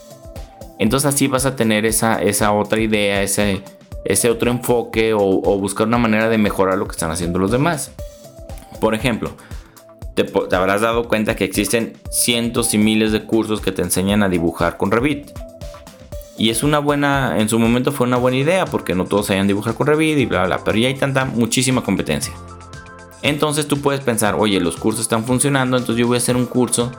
Entonces 0.79 1.13
así 1.13 1.27
vas 1.27 1.45
a 1.45 1.55
tener 1.55 1.85
esa, 1.85 2.21
esa 2.21 2.51
otra 2.51 2.79
idea, 2.79 3.23
ese, 3.23 3.63
ese 4.05 4.29
otro 4.29 4.51
enfoque 4.51 5.13
o, 5.13 5.19
buscar 5.57 5.87
una 5.87 5.97
manera 5.97 6.29
de 6.29 6.37
mejorar 6.37 6.77
lo 6.77 6.85
que 6.87 6.91
están 6.91 7.11
haciendo 7.11 7.39
los 7.39 7.51
demás. 7.51 7.91
Por 8.79 8.93
ejemplo, 8.93 9.31
te, 10.13 10.23
te, 10.23 10.55
habrás 10.55 10.81
dado 10.81 11.07
cuenta 11.07 11.35
que 11.35 11.45
existen 11.45 11.93
cientos 12.11 12.73
y 12.73 12.77
miles 12.77 13.11
de 13.11 13.25
cursos 13.25 13.61
que 13.61 13.71
te 13.71 13.81
enseñan 13.81 14.23
a 14.23 14.29
dibujar 14.29 14.77
con 14.77 14.91
Revit. 14.91 15.31
Y 16.37 16.49
es 16.51 16.61
una 16.61 16.79
buena, 16.79 17.39
en 17.39 17.49
su 17.49 17.57
momento 17.57 17.91
fue 17.91 18.05
una 18.05 18.17
buena 18.17 18.37
idea 18.37 18.65
porque 18.65 18.93
no 18.93 19.05
todos 19.05 19.27
sabían 19.27 19.47
dibujar 19.47 19.73
con 19.73 19.87
Revit 19.87 20.19
y 20.19 20.25
bla, 20.25 20.45
bla, 20.45 20.63
pero 20.63 20.77
ya 20.77 20.87
hay 20.87 20.95
tanta, 20.95 21.25
muchísima 21.25 21.83
competencia. 21.83 22.33
Entonces 23.23 23.67
tú 23.67 23.81
puedes 23.81 24.01
pensar, 24.01 24.35
oye, 24.35 24.59
los 24.59 24.77
cursos 24.77 25.01
están 25.01 25.25
funcionando, 25.25 25.77
entonces 25.77 25.99
yo 25.99 26.07
voy 26.07 26.15
a 26.15 26.19
hacer 26.19 26.35
un 26.35 26.45
curso 26.45 26.91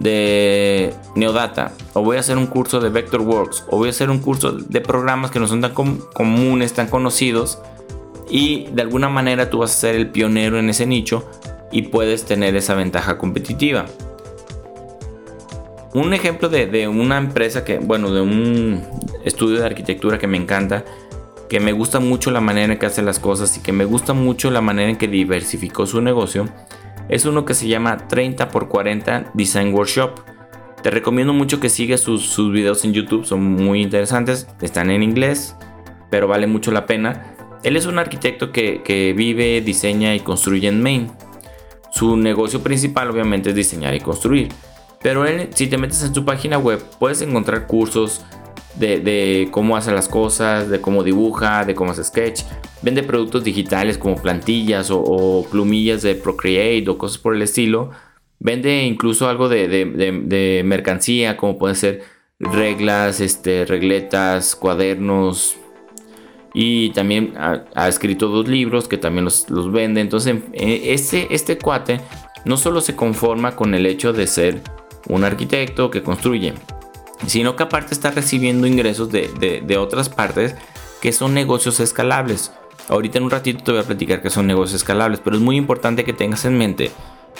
de 0.00 0.94
Neodata, 1.14 1.72
o 1.92 2.02
voy 2.02 2.16
a 2.16 2.20
hacer 2.20 2.36
un 2.36 2.46
curso 2.46 2.80
de 2.80 2.88
Vectorworks, 2.88 3.64
o 3.68 3.76
voy 3.76 3.88
a 3.88 3.90
hacer 3.90 4.10
un 4.10 4.18
curso 4.18 4.52
de 4.52 4.80
programas 4.80 5.30
que 5.30 5.38
no 5.38 5.46
son 5.46 5.60
tan 5.60 5.72
comunes, 5.72 6.72
tan 6.72 6.88
conocidos, 6.88 7.60
y 8.28 8.66
de 8.72 8.82
alguna 8.82 9.08
manera 9.08 9.50
tú 9.50 9.58
vas 9.58 9.72
a 9.72 9.74
ser 9.74 9.94
el 9.94 10.10
pionero 10.10 10.58
en 10.58 10.70
ese 10.70 10.86
nicho 10.86 11.28
y 11.70 11.82
puedes 11.82 12.24
tener 12.24 12.56
esa 12.56 12.74
ventaja 12.74 13.18
competitiva. 13.18 13.86
Un 15.94 16.14
ejemplo 16.14 16.48
de, 16.48 16.88
una 16.88 17.18
empresa 17.18 17.64
que, 17.64 17.78
bueno, 17.78 18.10
de 18.10 18.22
un 18.22 18.82
estudio 19.24 19.58
de 19.60 19.66
arquitectura 19.66 20.18
que 20.18 20.26
me 20.26 20.38
encanta, 20.38 20.84
que 21.50 21.60
me 21.60 21.72
gusta 21.72 22.00
mucho 22.00 22.30
la 22.30 22.40
manera 22.40 22.72
en 22.72 22.78
que 22.78 22.86
hace 22.86 23.02
las 23.02 23.18
cosas 23.18 23.58
y 23.58 23.60
que 23.60 23.72
me 23.72 23.84
gusta 23.84 24.14
mucho 24.14 24.50
la 24.50 24.62
manera 24.62 24.88
en 24.88 24.96
que 24.96 25.06
diversificó 25.06 25.86
su 25.86 26.00
negocio, 26.00 26.46
es 27.10 27.26
uno 27.26 27.44
que 27.44 27.52
se 27.52 27.68
llama 27.68 28.08
30x40 28.08 29.32
Design 29.34 29.74
Workshop. 29.74 30.20
Te 30.82 30.90
recomiendo 30.90 31.34
mucho 31.34 31.60
que 31.60 31.68
sigas 31.68 32.00
sus, 32.00 32.36
videos 32.50 32.86
en 32.86 32.94
YouTube, 32.94 33.26
son 33.26 33.42
muy 33.42 33.82
interesantes, 33.82 34.48
están 34.62 34.90
en 34.90 35.02
inglés, 35.02 35.56
pero 36.10 36.26
vale 36.26 36.46
mucho 36.46 36.72
la 36.72 36.86
pena. 36.86 37.34
Él 37.64 37.76
es 37.76 37.84
un 37.84 37.98
arquitecto 37.98 38.50
que, 38.50 38.82
que 38.82 39.12
vive, 39.12 39.60
diseña 39.60 40.14
y 40.14 40.20
construye 40.20 40.68
en 40.68 40.82
Maine. 40.82 41.10
su 41.90 42.16
negocio 42.16 42.62
principal 42.62 43.10
obviamente 43.10 43.50
es 43.50 43.56
diseñar 43.56 43.94
y 43.94 44.00
construir. 44.00 44.48
Pero 45.02 45.24
si 45.50 45.66
te 45.66 45.78
metes 45.78 46.02
en 46.02 46.14
su 46.14 46.24
página 46.24 46.58
web, 46.58 46.82
puedes 46.98 47.22
encontrar 47.22 47.66
cursos 47.66 48.24
de, 48.76 49.48
cómo 49.50 49.76
hace 49.76 49.92
las 49.92 50.08
cosas, 50.08 50.68
de 50.68 50.80
cómo 50.80 51.02
dibuja, 51.02 51.64
de 51.64 51.74
cómo 51.74 51.90
hace 51.90 52.04
sketch. 52.04 52.42
Vende 52.82 53.02
productos 53.02 53.44
digitales 53.44 53.98
como 53.98 54.16
plantillas 54.16 54.90
o, 54.90 55.46
plumillas 55.50 56.02
de 56.02 56.14
Procreate 56.14 56.88
o 56.88 56.98
cosas 56.98 57.18
por 57.18 57.34
el 57.34 57.42
estilo. 57.42 57.90
Vende 58.38 58.84
incluso 58.84 59.28
algo 59.28 59.48
de, 59.48 60.62
mercancía, 60.64 61.36
como 61.36 61.58
pueden 61.58 61.76
ser 61.76 62.02
reglas, 62.38 63.20
este, 63.20 63.64
regletas, 63.64 64.56
cuadernos. 64.56 65.56
Y 66.54 66.90
también 66.90 67.34
ha, 67.36 67.88
escrito 67.88 68.28
dos 68.28 68.46
libros 68.46 68.86
que 68.86 68.98
también 68.98 69.24
los, 69.24 69.48
los 69.48 69.72
vende. 69.72 70.00
Entonces, 70.00 70.36
este, 70.52 71.34
este 71.34 71.58
cuate 71.58 72.00
no 72.44 72.56
solo 72.56 72.80
se 72.80 72.96
conforma 72.96 73.56
con 73.56 73.74
el 73.74 73.86
hecho 73.86 74.12
de 74.12 74.26
ser 74.26 74.60
un 75.08 75.24
arquitecto 75.24 75.90
que 75.90 76.02
construye, 76.02 76.54
sino 77.26 77.56
que 77.56 77.62
aparte 77.62 77.94
está 77.94 78.10
recibiendo 78.10 78.66
ingresos 78.66 79.10
de, 79.10 79.76
otras 79.78 80.08
partes 80.08 80.54
que 81.00 81.12
son 81.12 81.34
negocios 81.34 81.80
escalables. 81.80 82.52
Ahorita 82.88 83.18
en 83.18 83.24
un 83.24 83.30
ratito 83.30 83.62
te 83.62 83.72
voy 83.72 83.80
a 83.80 83.84
platicar 83.84 84.22
que 84.22 84.30
son 84.30 84.46
negocios 84.46 84.82
escalables, 84.82 85.20
pero 85.22 85.36
es 85.36 85.42
muy 85.42 85.56
importante 85.56 86.04
que 86.04 86.12
tengas 86.12 86.44
en 86.44 86.58
mente 86.58 86.90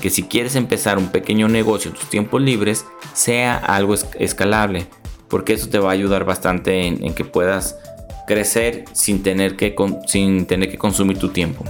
que 0.01 0.11
si 0.11 0.23
quieres 0.23 0.57
empezar 0.57 0.99
un 0.99 1.09
pequeño 1.09 1.49
negocio 1.49 1.91
en 1.91 1.97
tus 1.97 2.09
tiempos 2.09 2.41
libres, 2.41 2.87
sea 3.13 3.57
algo 3.57 3.95
escalable, 4.19 4.87
porque 5.29 5.53
eso 5.53 5.69
te 5.69 5.79
va 5.79 5.91
a 5.91 5.93
ayudar 5.93 6.25
bastante 6.25 6.87
en, 6.87 7.15
que 7.15 7.25
puedas 7.25 7.79
crecer 8.27 8.85
sin 8.93 9.23
tener 9.23 9.57
que, 9.57 9.75
sin 10.07 10.47
tener 10.47 10.71
que 10.71 10.79
consumir 10.79 11.19
tu 11.19 11.29
tiempo. 11.29 11.65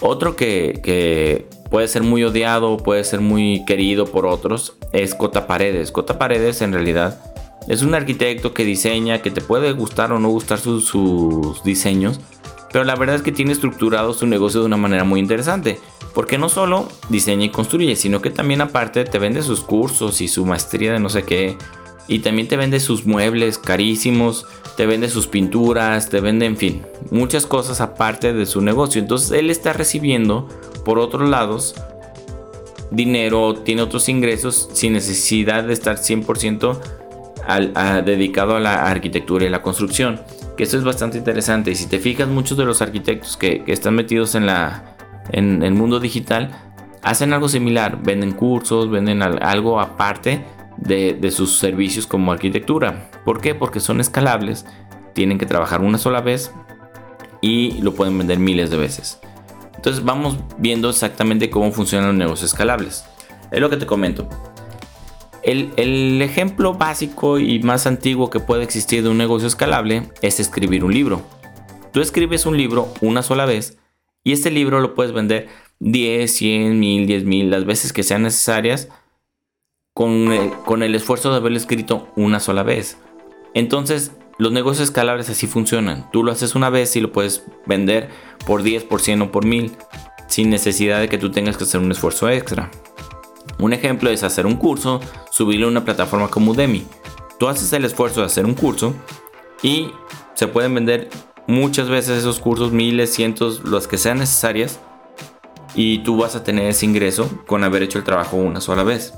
Otro 0.00 0.36
que, 0.36 1.46
puede 1.70 1.88
ser 1.88 2.02
muy 2.02 2.24
odiado, 2.24 2.76
puede 2.76 3.04
ser 3.04 3.20
muy 3.20 3.64
querido 3.64 4.06
por 4.06 4.26
otros, 4.26 4.76
es 4.92 5.14
Cota 5.14 5.46
Paredes. 5.46 5.92
Cota 5.92 6.18
Paredes 6.18 6.62
en 6.62 6.72
realidad 6.72 7.20
es 7.68 7.82
un 7.82 7.94
arquitecto 7.94 8.54
que 8.54 8.64
diseña, 8.64 9.20
que 9.20 9.30
te 9.30 9.42
puede 9.42 9.72
gustar 9.72 10.12
o 10.12 10.18
no 10.18 10.30
gustar 10.30 10.58
sus, 10.58 11.62
diseños, 11.64 12.18
pero 12.72 12.84
la 12.84 12.96
verdad 12.96 13.16
es 13.16 13.22
que 13.22 13.32
tiene 13.32 13.52
estructurado 13.52 14.14
su 14.14 14.26
negocio 14.26 14.60
de 14.60 14.66
una 14.66 14.76
manera 14.76 15.04
muy 15.04 15.20
interesante. 15.20 15.78
Porque 16.14 16.38
no 16.38 16.48
solo 16.48 16.88
diseña 17.10 17.44
y 17.44 17.50
construye, 17.50 17.94
sino 17.94 18.20
que 18.20 18.30
también 18.30 18.60
aparte 18.60 19.04
te 19.04 19.18
vende 19.18 19.42
sus 19.42 19.60
cursos 19.60 20.20
y 20.20 20.28
su 20.28 20.44
maestría 20.44 20.92
de 20.92 20.98
no 20.98 21.10
sé 21.10 21.22
qué. 21.22 21.56
Y 22.08 22.20
también 22.20 22.48
te 22.48 22.56
vende 22.56 22.80
sus 22.80 23.06
muebles 23.06 23.58
carísimos, 23.58 24.46
te 24.76 24.86
vende 24.86 25.10
sus 25.10 25.26
pinturas, 25.26 26.08
te 26.08 26.20
vende, 26.20 26.46
en 26.46 26.56
fin, 26.56 26.82
muchas 27.10 27.46
cosas 27.46 27.80
aparte 27.80 28.32
de 28.32 28.46
su 28.46 28.62
negocio. 28.62 29.00
Entonces 29.00 29.30
él 29.32 29.50
está 29.50 29.74
recibiendo 29.74 30.48
por 30.88 30.98
otros 30.98 31.28
lados 31.28 31.74
dinero, 32.90 33.56
tiene 33.56 33.82
otros 33.82 34.08
ingresos 34.08 34.70
sin 34.72 34.94
necesidad 34.94 35.64
de 35.64 35.74
estar 35.74 35.96
100% 35.96 36.78
dedicado 38.06 38.56
a 38.56 38.60
la 38.60 38.86
arquitectura 38.88 39.44
y 39.44 39.50
la 39.50 39.60
construcción. 39.60 40.18
Que 40.56 40.62
eso 40.62 40.78
es 40.78 40.84
bastante 40.84 41.18
interesante. 41.18 41.70
Y 41.70 41.74
si 41.74 41.88
te 41.88 41.98
fijas, 41.98 42.26
muchos 42.28 42.56
de 42.56 42.64
los 42.64 42.80
arquitectos 42.80 43.36
que, 43.36 43.64
están 43.66 43.96
metidos 43.96 44.34
en, 44.34 44.46
la, 44.46 44.96
en 45.30 45.62
el 45.62 45.74
mundo 45.74 46.00
digital 46.00 46.58
hacen 47.02 47.34
algo 47.34 47.50
similar. 47.50 48.02
Venden 48.02 48.32
cursos, 48.32 48.90
venden 48.90 49.20
algo 49.20 49.80
aparte 49.80 50.42
de, 50.78 51.30
sus 51.30 51.58
servicios 51.58 52.06
como 52.06 52.32
arquitectura. 52.32 53.10
¿Por 53.26 53.42
qué? 53.42 53.54
Porque 53.54 53.80
son 53.80 54.00
escalables, 54.00 54.64
tienen 55.12 55.36
que 55.36 55.44
trabajar 55.44 55.82
una 55.82 55.98
sola 55.98 56.22
vez 56.22 56.50
y 57.42 57.72
lo 57.82 57.92
pueden 57.92 58.16
vender 58.16 58.38
miles 58.38 58.70
de 58.70 58.78
veces. 58.78 59.20
Entonces 59.78 60.04
vamos 60.04 60.36
viendo 60.58 60.90
exactamente 60.90 61.50
cómo 61.50 61.70
funcionan 61.70 62.08
los 62.08 62.16
negocios 62.16 62.50
escalables. 62.50 63.04
Es 63.52 63.60
lo 63.60 63.70
que 63.70 63.76
te 63.76 63.86
comento. 63.86 64.28
El, 65.44 66.20
ejemplo 66.20 66.74
básico 66.74 67.38
y 67.38 67.60
más 67.60 67.86
antiguo 67.86 68.28
que 68.28 68.40
puede 68.40 68.64
existir 68.64 69.04
de 69.04 69.08
un 69.08 69.18
negocio 69.18 69.46
escalable 69.46 70.10
es 70.20 70.40
escribir 70.40 70.82
un 70.82 70.92
libro. 70.92 71.22
Tú 71.92 72.00
escribes 72.00 72.44
un 72.44 72.56
libro 72.56 72.92
una 73.00 73.22
sola 73.22 73.46
vez 73.46 73.78
y 74.24 74.32
este 74.32 74.50
libro 74.50 74.80
lo 74.80 74.94
puedes 74.94 75.12
vender 75.12 75.46
10, 75.78 76.28
100, 76.28 76.80
1000, 76.80 77.06
10 77.06 77.24
mil, 77.24 77.50
las 77.50 77.64
veces 77.64 77.92
que 77.92 78.02
sean 78.02 78.24
necesarias 78.24 78.88
con 79.94 80.82
el, 80.82 80.94
esfuerzo 80.96 81.30
de 81.30 81.36
haberlo 81.36 81.56
escrito 81.56 82.08
una 82.16 82.40
sola 82.40 82.64
vez. 82.64 82.98
Entonces, 83.54 84.10
los 84.38 84.52
negocios 84.52 84.88
escalables 84.88 85.28
así 85.28 85.46
funcionan. 85.46 86.08
Tú 86.12 86.22
lo 86.22 86.30
haces 86.30 86.54
una 86.54 86.70
vez 86.70 86.94
y 86.96 87.00
lo 87.00 87.12
puedes 87.12 87.42
vender 87.66 88.08
por 88.46 88.62
10, 88.62 88.84
por 88.84 89.00
100 89.00 89.22
o 89.22 89.32
por 89.32 89.44
1000 89.44 89.76
sin 90.28 90.50
necesidad 90.50 91.00
de 91.00 91.08
que 91.08 91.18
tú 91.18 91.30
tengas 91.30 91.56
que 91.56 91.64
hacer 91.64 91.80
un 91.80 91.90
esfuerzo 91.90 92.28
extra. 92.28 92.70
Un 93.58 93.72
ejemplo 93.72 94.10
es 94.10 94.22
hacer 94.22 94.46
un 94.46 94.56
curso, 94.56 95.00
subirlo 95.32 95.66
a 95.66 95.70
una 95.70 95.84
plataforma 95.84 96.28
como 96.28 96.52
Udemy. 96.52 96.86
Tú 97.38 97.48
haces 97.48 97.72
el 97.72 97.84
esfuerzo 97.84 98.20
de 98.20 98.26
hacer 98.26 98.44
un 98.44 98.54
curso 98.54 98.94
y 99.62 99.90
se 100.34 100.46
pueden 100.46 100.74
vender 100.74 101.08
muchas 101.48 101.88
veces 101.88 102.18
esos 102.18 102.38
cursos, 102.38 102.70
miles, 102.70 103.12
cientos, 103.12 103.64
las 103.64 103.88
que 103.88 103.98
sean 103.98 104.18
necesarias. 104.18 104.78
Y 105.74 105.98
tú 105.98 106.16
vas 106.16 106.36
a 106.36 106.44
tener 106.44 106.66
ese 106.66 106.86
ingreso 106.86 107.28
con 107.46 107.64
haber 107.64 107.82
hecho 107.82 107.98
el 107.98 108.04
trabajo 108.04 108.36
una 108.36 108.60
sola 108.60 108.84
vez. 108.84 109.14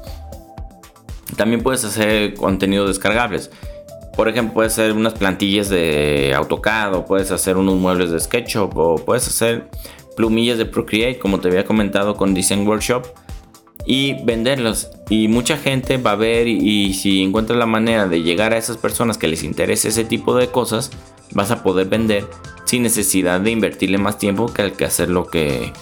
También 1.36 1.62
puedes 1.62 1.84
hacer 1.84 2.34
contenido 2.34 2.86
descargables. 2.86 3.50
Por 4.20 4.28
ejemplo, 4.28 4.52
puedes 4.52 4.74
hacer 4.74 4.92
unas 4.92 5.14
plantillas 5.14 5.70
de 5.70 6.34
AutoCAD 6.36 6.94
o 6.94 7.06
puedes 7.06 7.30
hacer 7.30 7.56
unos 7.56 7.76
muebles 7.76 8.10
de 8.10 8.20
SketchUp 8.20 8.76
o 8.76 8.96
puedes 8.96 9.26
hacer 9.26 9.70
plumillas 10.14 10.58
de 10.58 10.66
Procreate 10.66 11.18
como 11.18 11.40
te 11.40 11.48
había 11.48 11.64
comentado 11.64 12.18
con 12.18 12.34
Design 12.34 12.68
Workshop 12.68 13.06
y 13.86 14.22
venderlos. 14.24 14.90
Y 15.08 15.28
mucha 15.28 15.56
gente 15.56 15.96
va 15.96 16.10
a 16.10 16.16
ver 16.16 16.48
y, 16.48 16.92
si 16.92 17.22
encuentras 17.22 17.58
la 17.58 17.64
manera 17.64 18.08
de 18.08 18.20
llegar 18.20 18.52
a 18.52 18.58
esas 18.58 18.76
personas 18.76 19.16
que 19.16 19.26
les 19.26 19.42
interese 19.42 19.88
ese 19.88 20.04
tipo 20.04 20.36
de 20.36 20.48
cosas, 20.48 20.90
vas 21.32 21.50
a 21.50 21.62
poder 21.62 21.88
vender 21.88 22.26
sin 22.66 22.82
necesidad 22.82 23.40
de 23.40 23.52
invertirle 23.52 23.96
más 23.96 24.18
tiempo 24.18 24.52
que 24.52 24.60
al 24.60 24.72
que 24.72 24.84
hacer 24.84 25.08
lo 25.08 25.28
que 25.28 25.72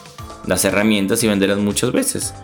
las 0.47 0.65
herramientas 0.65 1.25
y 1.25 1.27
venderlas 1.27 1.59
muchas 1.59 1.91
veces. 1.91 2.35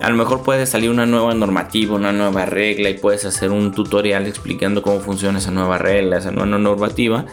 A 0.00 0.10
lo 0.10 0.16
mejor 0.16 0.42
puede 0.42 0.66
salir 0.66 0.90
una 0.90 1.06
nueva 1.06 1.34
normativa, 1.34 1.94
una 1.94 2.12
nueva 2.12 2.46
regla 2.46 2.90
y 2.90 2.98
puedes 2.98 3.24
hacer 3.24 3.50
un 3.50 3.72
tutorial 3.72 4.26
explicando 4.26 4.82
cómo 4.82 5.00
funciona 5.00 5.38
esa 5.38 5.50
nueva 5.50 5.78
regla, 5.78 6.18
esa 6.18 6.30
nueva 6.30 6.58
normativa 6.58 7.26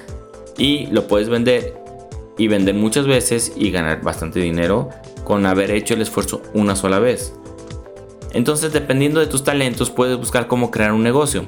y 0.57 0.87
lo 0.87 1.07
puedes 1.07 1.27
vender 1.27 1.75
y 2.37 2.47
vender 2.47 2.75
muchas 2.75 3.07
veces 3.07 3.53
y 3.55 3.71
ganar 3.71 4.01
bastante 4.01 4.39
dinero 4.39 4.89
con 5.23 5.45
haber 5.45 5.71
hecho 5.71 5.95
el 5.95 6.01
esfuerzo 6.01 6.41
una 6.53 6.75
sola 6.75 6.99
vez. 6.99 7.33
Entonces, 8.33 8.71
dependiendo 8.71 9.19
de 9.19 9.27
tus 9.27 9.43
talentos, 9.43 9.89
puedes 9.89 10.17
buscar 10.17 10.47
cómo 10.47 10.71
crear 10.71 10.93
un 10.93 11.03
negocio. 11.03 11.45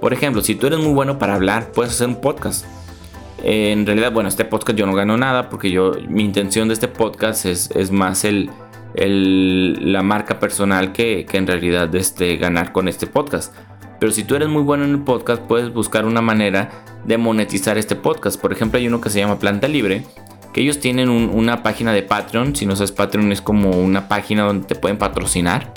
Por 0.00 0.12
ejemplo, 0.12 0.42
si 0.42 0.54
tú 0.54 0.66
eres 0.66 0.78
muy 0.78 0.92
bueno 0.92 1.18
para 1.18 1.34
hablar, 1.34 1.72
puedes 1.72 1.92
hacer 1.92 2.08
un 2.08 2.20
podcast. 2.20 2.66
En 3.42 3.86
realidad, 3.86 4.12
bueno, 4.12 4.28
este 4.28 4.44
podcast 4.44 4.78
yo 4.78 4.86
no 4.86 4.94
gano 4.94 5.16
nada 5.16 5.48
porque 5.48 5.70
yo 5.70 5.92
mi 6.08 6.24
intención 6.24 6.68
de 6.68 6.74
este 6.74 6.88
podcast 6.88 7.46
es, 7.46 7.70
es 7.74 7.90
más 7.90 8.24
el, 8.24 8.50
la 8.96 10.02
marca 10.02 10.38
personal 10.38 10.92
que, 10.92 11.26
en 11.30 11.46
realidad 11.46 11.94
este, 11.94 12.36
ganar 12.36 12.72
con 12.72 12.88
este 12.88 13.06
podcast. 13.06 13.54
Pero 14.00 14.12
si 14.12 14.24
tú 14.24 14.34
eres 14.34 14.48
muy 14.48 14.62
bueno 14.62 14.84
en 14.84 14.90
el 14.90 15.00
podcast, 15.00 15.42
puedes 15.42 15.72
buscar 15.72 16.04
una 16.04 16.20
manera 16.20 16.70
de 17.04 17.18
monetizar 17.18 17.78
este 17.78 17.96
podcast. 17.96 18.40
Por 18.40 18.52
ejemplo, 18.52 18.78
hay 18.78 18.86
uno 18.86 19.00
que 19.00 19.10
se 19.10 19.20
llama 19.20 19.38
Planta 19.38 19.68
Libre, 19.68 20.04
que 20.52 20.60
ellos 20.60 20.80
tienen 20.80 21.08
una 21.08 21.62
página 21.62 21.92
de 21.92 22.02
Patreon. 22.02 22.56
Si 22.56 22.66
no 22.66 22.76
sabes, 22.76 22.92
Patreon 22.92 23.32
es 23.32 23.40
como 23.40 23.70
una 23.70 24.08
página 24.08 24.44
donde 24.44 24.66
te 24.66 24.74
pueden 24.74 24.98
patrocinar. 24.98 25.72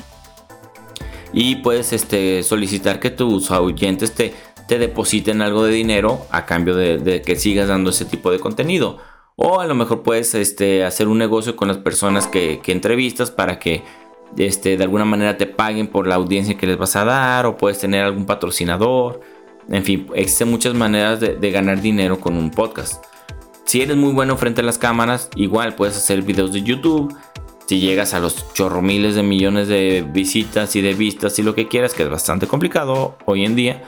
Y 1.31 1.57
puedes 1.57 1.93
este, 1.93 2.43
solicitar 2.43 2.99
que 2.99 3.11
tus 3.11 3.51
oyentes 3.51 4.13
te, 4.15 4.33
te 4.67 4.79
depositen 4.79 5.41
algo 5.41 5.63
de 5.63 5.73
dinero 5.73 6.25
a 6.31 6.45
cambio 6.45 6.75
de, 6.75 6.97
de 6.97 7.21
que 7.21 7.35
sigas 7.35 7.67
dando 7.67 7.91
ese 7.91 8.05
tipo 8.05 8.31
de 8.31 8.39
contenido. 8.39 8.97
O 9.41 9.61
a 9.61 9.67
lo 9.67 9.73
mejor 9.73 10.03
puedes 10.03 10.35
este, 10.35 10.83
hacer 10.83 11.07
un 11.07 11.17
negocio 11.17 11.55
con 11.55 11.69
las 11.69 11.77
personas 11.77 12.27
que, 12.27 12.59
entrevistas 12.67 13.31
para 13.31 13.57
que 13.57 13.83
este, 14.37 14.75
de 14.75 14.83
alguna 14.83 15.05
manera 15.05 15.37
te 15.37 15.47
paguen 15.47 15.87
por 15.87 16.07
la 16.07 16.15
audiencia 16.15 16.57
que 16.57 16.67
les 16.67 16.77
vas 16.77 16.97
a 16.97 17.05
dar. 17.05 17.45
O 17.45 17.55
puedes 17.55 17.79
tener 17.79 18.03
algún 18.03 18.25
patrocinador. 18.25 19.21
En 19.69 19.85
fin, 19.85 20.07
existen 20.13 20.49
muchas 20.49 20.73
maneras 20.73 21.21
de, 21.21 21.51
ganar 21.51 21.79
dinero 21.79 22.19
con 22.19 22.35
un 22.35 22.51
podcast. 22.51 23.01
Si 23.63 23.81
eres 23.81 23.95
muy 23.95 24.11
bueno 24.11 24.35
frente 24.35 24.59
a 24.59 24.63
las 24.65 24.77
cámaras, 24.77 25.29
igual 25.37 25.73
puedes 25.73 25.95
hacer 25.95 26.21
videos 26.21 26.51
de 26.51 26.61
YouTube. 26.61 27.15
Si 27.65 27.79
llegas 27.79 28.13
a 28.13 28.19
los 28.19 28.53
chorro 28.53 28.81
miles 28.81 29.15
de 29.15 29.23
millones 29.23 29.69
de 29.69 30.05
visitas 30.05 30.75
y 30.75 30.81
de 30.81 30.93
vistas 30.95 31.39
y 31.39 31.43
lo 31.43 31.55
que 31.55 31.69
quieras, 31.69 31.93
que 31.93 32.03
es 32.03 32.09
bastante 32.09 32.45
complicado 32.45 33.15
hoy 33.23 33.45
en 33.45 33.55
día, 33.55 33.83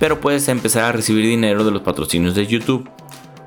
pero 0.00 0.20
puedes 0.20 0.48
empezar 0.48 0.84
a 0.84 0.92
recibir 0.92 1.24
dinero 1.24 1.62
de 1.62 1.70
los 1.70 1.82
patrocinios 1.82 2.34
de 2.34 2.46
YouTube. 2.46 2.88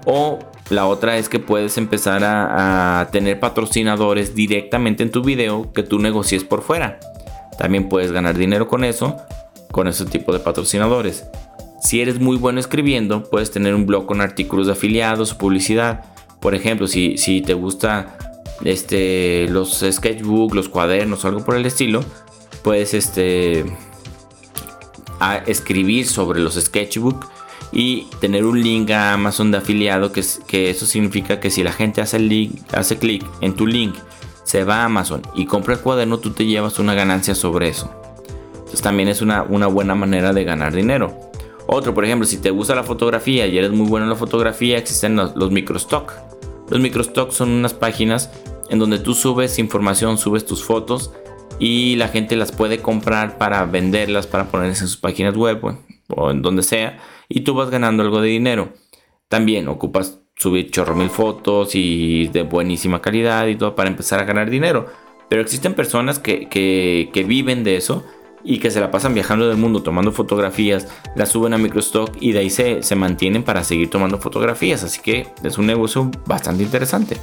O 0.05 0.39
la 0.69 0.87
otra 0.87 1.17
es 1.17 1.27
que 1.27 1.39
puedes 1.39 1.77
empezar 1.77 2.23
a, 2.23 3.09
tener 3.11 3.39
patrocinadores 3.39 4.35
directamente 4.35 5.03
en 5.03 5.11
tu 5.11 5.21
video 5.21 5.71
que 5.73 5.83
tú 5.83 5.99
negocies 5.99 6.43
por 6.43 6.61
fuera. 6.61 6.99
También 7.57 7.89
puedes 7.89 8.11
ganar 8.11 8.37
dinero 8.37 8.67
con 8.67 8.83
eso, 8.83 9.17
con 9.71 9.87
ese 9.87 10.05
tipo 10.05 10.31
de 10.31 10.39
patrocinadores. 10.39 11.25
Si 11.81 12.01
eres 12.01 12.19
muy 12.19 12.37
bueno 12.37 12.59
escribiendo, 12.59 13.23
puedes 13.29 13.51
tener 13.51 13.75
un 13.75 13.85
blog 13.85 14.05
con 14.05 14.21
artículos 14.21 14.67
de 14.67 14.73
afiliados 14.73 15.33
o 15.33 15.37
publicidad. 15.37 16.05
Por 16.39 16.55
ejemplo, 16.55 16.87
si, 16.87 17.43
te 17.45 17.53
gusta 17.53 18.17
este, 18.63 19.47
los 19.49 19.83
sketchbook, 19.91 20.55
los 20.55 20.69
cuadernos, 20.69 21.25
algo 21.25 21.43
por 21.43 21.55
el 21.55 21.65
estilo, 21.65 22.03
puedes 22.63 22.93
este, 22.93 23.65
a 25.19 25.37
escribir 25.37 26.07
sobre 26.07 26.39
los 26.39 26.55
sketchbook 26.55 27.27
y 27.71 28.07
tener 28.19 28.45
un 28.45 28.61
link 28.61 28.89
a 28.91 29.13
Amazon 29.13 29.51
de 29.51 29.57
afiliado, 29.57 30.11
que, 30.11 30.23
que 30.47 30.69
eso 30.69 30.85
significa 30.85 31.39
que 31.39 31.49
si 31.49 31.63
la 31.63 31.71
gente 31.71 32.01
hace, 32.01 32.49
hace 32.73 32.97
clic 32.97 33.25
en 33.41 33.55
tu 33.55 33.65
link, 33.65 33.95
se 34.43 34.63
va 34.63 34.81
a 34.81 34.85
Amazon 34.85 35.21
y 35.35 35.45
compra 35.45 35.75
el 35.75 35.79
cuaderno, 35.79 36.19
tú 36.19 36.31
te 36.31 36.45
llevas 36.45 36.79
una 36.79 36.93
ganancia 36.93 37.35
sobre 37.35 37.69
eso. 37.69 37.91
Entonces 38.53 38.81
también 38.81 39.09
es 39.09 39.21
una, 39.21 39.43
una 39.43 39.67
buena 39.67 39.95
manera 39.95 40.33
de 40.33 40.43
ganar 40.43 40.73
dinero. 40.73 41.17
Otro, 41.67 41.93
por 41.93 42.03
ejemplo, 42.03 42.27
si 42.27 42.37
te 42.37 42.49
gusta 42.49 42.75
la 42.75 42.83
fotografía 42.83 43.47
y 43.47 43.57
eres 43.57 43.71
muy 43.71 43.87
bueno 43.87 44.05
en 44.05 44.09
la 44.09 44.15
fotografía, 44.15 44.77
existen 44.77 45.15
los, 45.15 45.35
los 45.35 45.51
microstock. 45.51 46.11
Los 46.69 46.79
microstock 46.79 47.31
son 47.31 47.49
unas 47.49 47.73
páginas 47.73 48.29
en 48.69 48.79
donde 48.79 48.99
tú 48.99 49.13
subes 49.13 49.59
información, 49.59 50.17
subes 50.17 50.45
tus 50.45 50.63
fotos 50.63 51.11
y 51.59 51.95
la 51.97 52.07
gente 52.07 52.35
las 52.35 52.51
puede 52.51 52.79
comprar 52.79 53.37
para 53.37 53.65
venderlas, 53.65 54.27
para 54.27 54.49
ponerlas 54.49 54.81
en 54.81 54.87
sus 54.87 54.97
páginas 54.97 55.35
web 55.35 55.61
o 56.09 56.31
en 56.31 56.41
donde 56.41 56.63
sea 56.63 56.97
y 57.33 57.41
tú 57.41 57.53
vas 57.53 57.69
ganando 57.69 58.03
algo 58.03 58.21
de 58.21 58.29
dinero. 58.29 58.73
También 59.27 59.67
ocupas 59.67 60.19
subir 60.35 60.71
chorro 60.71 60.95
mil 60.95 61.09
fotos 61.09 61.75
y 61.75 62.27
de 62.27 62.43
buenísima 62.43 63.01
calidad 63.01 63.47
y 63.47 63.55
todo 63.55 63.75
para 63.75 63.89
empezar 63.89 64.19
a 64.19 64.25
ganar 64.25 64.49
dinero. 64.49 64.87
Pero 65.29 65.41
existen 65.41 65.73
personas 65.73 66.19
que, 66.19 66.49
que, 66.49 67.23
viven 67.23 67.63
de 67.63 67.77
eso 67.77 68.03
y 68.43 68.59
que 68.59 68.71
se 68.71 68.81
la 68.81 68.91
pasan 68.91 69.13
viajando 69.13 69.47
del 69.47 69.57
mundo 69.57 69.81
tomando 69.81 70.11
fotografías, 70.11 70.87
las 71.15 71.29
suben 71.29 71.53
a 71.53 71.57
Microstock 71.57 72.17
y 72.19 72.33
de 72.33 72.39
ahí 72.39 72.49
se, 72.49 72.83
se 72.83 72.95
mantienen 72.95 73.43
para 73.43 73.63
seguir 73.63 73.89
tomando 73.89 74.17
fotografías. 74.17 74.83
Así 74.83 74.99
que 75.01 75.27
es 75.43 75.57
un 75.57 75.67
negocio 75.67 76.11
bastante 76.25 76.63
interesante. 76.63 77.17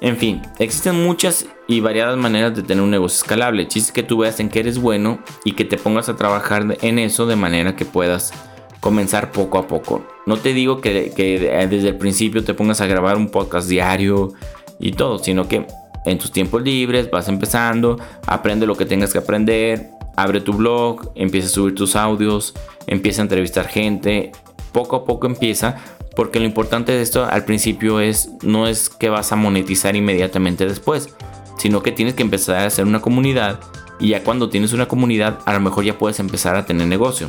En 0.00 0.16
fin, 0.16 0.42
existen 0.58 1.00
muchas 1.04 1.46
y 1.68 1.78
variadas 1.78 2.16
maneras 2.16 2.56
de 2.56 2.64
tener 2.64 2.82
un 2.82 2.90
negocio 2.90 3.22
escalable. 3.22 3.68
chiste 3.68 3.92
que 3.92 4.02
tú 4.02 4.18
veas 4.18 4.40
en 4.40 4.48
qué 4.48 4.58
eres 4.58 4.80
bueno 4.80 5.20
y 5.44 5.52
que 5.52 5.64
te 5.64 5.78
pongas 5.78 6.08
a 6.08 6.16
trabajar 6.16 6.76
en 6.80 6.98
eso 6.98 7.26
de 7.26 7.36
manera 7.36 7.76
que 7.76 7.84
puedas 7.84 8.32
comenzar 8.82 9.30
poco 9.30 9.58
a 9.58 9.68
poco. 9.68 10.04
No 10.26 10.36
te 10.36 10.52
digo 10.52 10.80
que, 10.80 11.12
desde 11.70 11.88
el 11.88 11.96
principio 11.96 12.42
te 12.42 12.52
pongas 12.52 12.80
a 12.80 12.86
grabar 12.86 13.16
un 13.16 13.28
podcast 13.28 13.68
diario 13.68 14.32
y 14.80 14.90
todo, 14.90 15.20
sino 15.20 15.46
que 15.46 15.66
en 16.04 16.18
tus 16.18 16.32
tiempos 16.32 16.62
libres 16.62 17.08
vas 17.08 17.28
empezando, 17.28 17.96
aprende 18.26 18.66
lo 18.66 18.76
que 18.76 18.84
tengas 18.84 19.12
que 19.12 19.18
aprender, 19.18 19.90
abre 20.16 20.40
tu 20.40 20.52
blog, 20.52 21.12
empieza 21.14 21.46
a 21.46 21.50
subir 21.50 21.76
tus 21.76 21.94
audios, 21.94 22.54
empieza 22.88 23.22
a 23.22 23.24
entrevistar 23.24 23.68
gente, 23.68 24.32
poco 24.72 24.96
a 24.96 25.04
poco 25.04 25.28
empieza 25.28 25.76
porque 26.16 26.40
lo 26.40 26.44
importante 26.44 26.90
de 26.90 27.02
esto 27.02 27.24
al 27.24 27.44
principio 27.44 28.00
es 28.00 28.30
no 28.42 28.66
es 28.66 28.90
que 28.90 29.10
vas 29.10 29.30
a 29.30 29.36
monetizar 29.36 29.94
inmediatamente 29.94 30.66
después, 30.66 31.14
sino 31.56 31.84
que 31.84 31.92
tienes 31.92 32.14
que 32.14 32.22
empezar 32.22 32.56
a 32.56 32.66
hacer 32.66 32.84
una 32.84 33.00
comunidad 33.00 33.60
y 34.00 34.08
ya 34.08 34.24
cuando 34.24 34.50
tienes 34.50 34.72
una 34.72 34.88
comunidad 34.88 35.38
a 35.46 35.52
lo 35.52 35.60
mejor 35.60 35.84
ya 35.84 35.96
puedes 35.96 36.18
empezar 36.18 36.56
a 36.56 36.66
tener 36.66 36.88
negocio. 36.88 37.28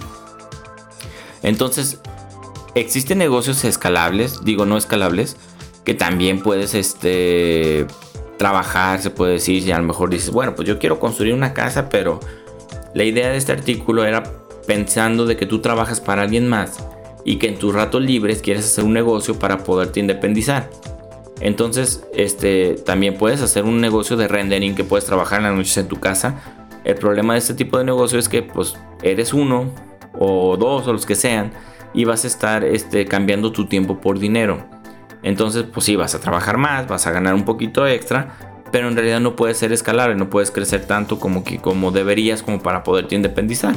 Entonces, 1.44 2.00
existen 2.76 3.20
negocios 3.20 3.64
escalables, 3.64 4.44
digo 4.44 4.66
no 4.66 4.78
escalables, 4.78 5.38
que 5.84 5.94
también 5.94 6.42
puedes 6.42 6.74
este 6.74 7.86
trabajar, 8.38 9.02
se 9.02 9.10
puede 9.10 9.34
decir, 9.34 9.64
y 9.64 9.72
a 9.72 9.78
lo 9.78 9.84
mejor 9.84 10.10
dices, 10.10 10.32
bueno, 10.32 10.56
pues 10.56 10.68
yo 10.68 10.80
quiero 10.80 11.00
construir 11.00 11.34
una 11.34 11.54
casa, 11.54 11.90
pero 11.90 12.20
la 12.94 13.04
idea 13.04 13.30
de 13.30 13.38
este 13.38 13.52
artículo 13.52 14.06
era 14.06 14.24
pensando 14.66 15.26
de 15.26 15.38
que 15.38 15.46
tú 15.46 15.60
trabajas 15.60 16.02
para 16.02 16.24
alguien 16.24 16.48
más 16.48 16.78
y 17.26 17.38
que 17.38 17.48
en 17.48 17.58
tus 17.58 17.74
ratos 17.74 18.02
libres 18.02 18.42
quieres 18.42 18.66
hacer 18.66 18.84
un 18.84 18.94
negocio 18.94 19.38
para 19.38 19.60
poderte 19.60 20.00
independizar. 20.00 20.70
Entonces, 21.40 22.06
este, 22.14 22.76
también 22.86 23.18
puedes 23.18 23.42
hacer 23.42 23.66
un 23.66 23.82
negocio 23.82 24.16
de 24.16 24.28
rendering 24.28 24.76
que 24.76 24.84
puedes 24.84 25.06
trabajar 25.06 25.40
en 25.40 25.46
las 25.46 25.56
noches 25.56 25.78
en 25.78 25.88
tu 25.88 26.00
casa. 26.00 26.42
El 26.86 26.96
problema 26.96 27.34
de 27.34 27.40
este 27.40 27.54
tipo 27.54 27.78
de 27.78 27.84
negocio 27.84 28.20
es 28.20 28.30
que 28.30 28.44
pues 28.44 28.76
eres 29.02 29.34
uno 29.34 29.72
o 30.18 30.58
dos 30.58 30.88
o 30.88 30.94
los 30.94 31.06
que 31.06 31.16
sean 31.16 31.52
y 31.94 32.06
vas 32.06 32.24
a 32.24 32.28
estar 32.28 32.64
este, 32.64 33.06
cambiando 33.06 33.52
tu 33.52 33.66
tiempo 33.68 34.00
por 34.00 34.20
dinero. 34.20 34.66
Entonces, 35.22 35.66
pues 35.72 35.86
sí, 35.86 35.96
vas 35.96 36.16
a 36.16 36.20
trabajar 36.20 36.58
más, 36.58 36.88
vas 36.88 37.08
a 37.08 37.12
ganar 37.12 37.34
un 37.34 37.46
poquito 37.46 37.88
extra, 37.88 38.36
pero 38.72 38.88
en 38.88 38.96
realidad 38.96 39.20
no 39.20 39.36
puedes 39.36 39.58
ser 39.58 39.72
escalable, 39.72 40.16
no 40.16 40.30
puedes 40.30 40.52
crecer 40.52 40.86
tanto 40.86 41.20
como, 41.20 41.44
que, 41.44 41.60
como 41.60 41.92
deberías 41.92 42.44
como 42.44 42.62
para 42.62 42.84
poderte 42.84 43.16
independizar. 43.16 43.76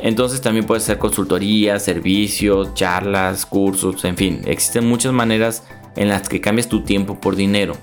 Entonces 0.00 0.40
también 0.40 0.64
puede 0.64 0.80
ser 0.80 0.98
consultoría, 0.98 1.78
servicios, 1.78 2.74
charlas, 2.74 3.46
cursos, 3.46 4.04
en 4.04 4.16
fin, 4.16 4.42
existen 4.46 4.88
muchas 4.88 5.12
maneras 5.12 5.64
en 5.96 6.08
las 6.08 6.28
que 6.28 6.40
cambias 6.40 6.68
tu 6.68 6.82
tiempo 6.82 7.20
por 7.20 7.34
dinero, 7.34 7.74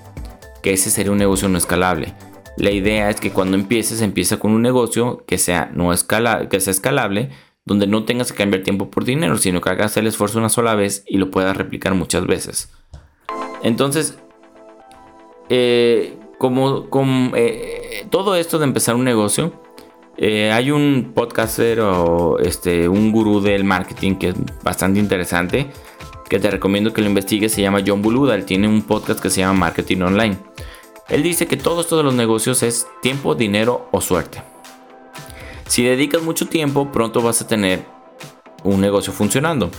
que 0.62 0.72
ese 0.72 0.90
sería 0.90 1.12
un 1.12 1.18
negocio 1.18 1.48
no 1.48 1.58
escalable. 1.58 2.14
La 2.56 2.70
idea 2.70 3.10
es 3.10 3.20
que 3.20 3.32
cuando 3.32 3.56
empieces, 3.56 4.00
empieza 4.00 4.38
con 4.38 4.52
un 4.52 4.62
negocio 4.62 5.24
que 5.26 5.36
sea, 5.36 5.70
no 5.74 5.92
escala, 5.92 6.48
que 6.48 6.58
sea 6.58 6.70
escalable, 6.70 7.30
donde 7.66 7.86
no 7.86 8.04
tengas 8.04 8.32
que 8.32 8.38
cambiar 8.38 8.62
tiempo 8.62 8.90
por 8.90 9.04
dinero, 9.04 9.36
sino 9.36 9.60
que 9.60 9.68
hagas 9.68 9.96
el 9.96 10.06
esfuerzo 10.06 10.38
una 10.38 10.48
sola 10.48 10.74
vez 10.74 11.04
y 11.06 11.18
lo 11.18 11.30
puedas 11.30 11.56
replicar 11.56 11.94
muchas 11.94 12.26
veces. 12.26 12.70
Entonces, 13.62 14.16
eh, 15.48 16.16
como, 16.38 16.86
eh, 17.34 18.06
todo 18.10 18.36
esto 18.36 18.58
de 18.58 18.64
empezar 18.64 18.94
un 18.94 19.04
negocio, 19.04 19.52
eh, 20.16 20.52
hay 20.52 20.70
un 20.70 21.12
podcaster 21.12 21.80
o 21.80 22.38
este, 22.38 22.88
un 22.88 23.10
gurú 23.10 23.40
del 23.40 23.64
marketing 23.64 24.14
que 24.14 24.28
es 24.28 24.34
bastante 24.62 25.00
interesante, 25.00 25.66
que 26.28 26.38
te 26.38 26.50
recomiendo 26.50 26.92
que 26.92 27.02
lo 27.02 27.08
investigues, 27.08 27.52
se 27.52 27.62
llama 27.62 27.82
John 27.84 28.00
Buluda, 28.00 28.36
él 28.36 28.44
tiene 28.44 28.68
un 28.68 28.82
podcast 28.82 29.20
que 29.20 29.28
se 29.30 29.40
llama 29.40 29.58
Marketing 29.58 30.02
Online. 30.02 30.36
Él 31.08 31.22
dice 31.22 31.46
que 31.46 31.56
todo 31.56 31.80
esto 31.80 31.96
de 31.96 32.04
los 32.04 32.14
negocios 32.14 32.62
es 32.62 32.86
tiempo, 33.02 33.34
dinero 33.34 33.88
o 33.90 34.00
suerte. 34.00 34.42
Si 35.66 35.82
dedicas 35.82 36.22
mucho 36.22 36.46
tiempo, 36.46 36.90
pronto 36.92 37.20
vas 37.22 37.42
a 37.42 37.46
tener 37.46 37.84
un 38.64 38.80
negocio 38.80 39.12
funcionando. 39.12 39.70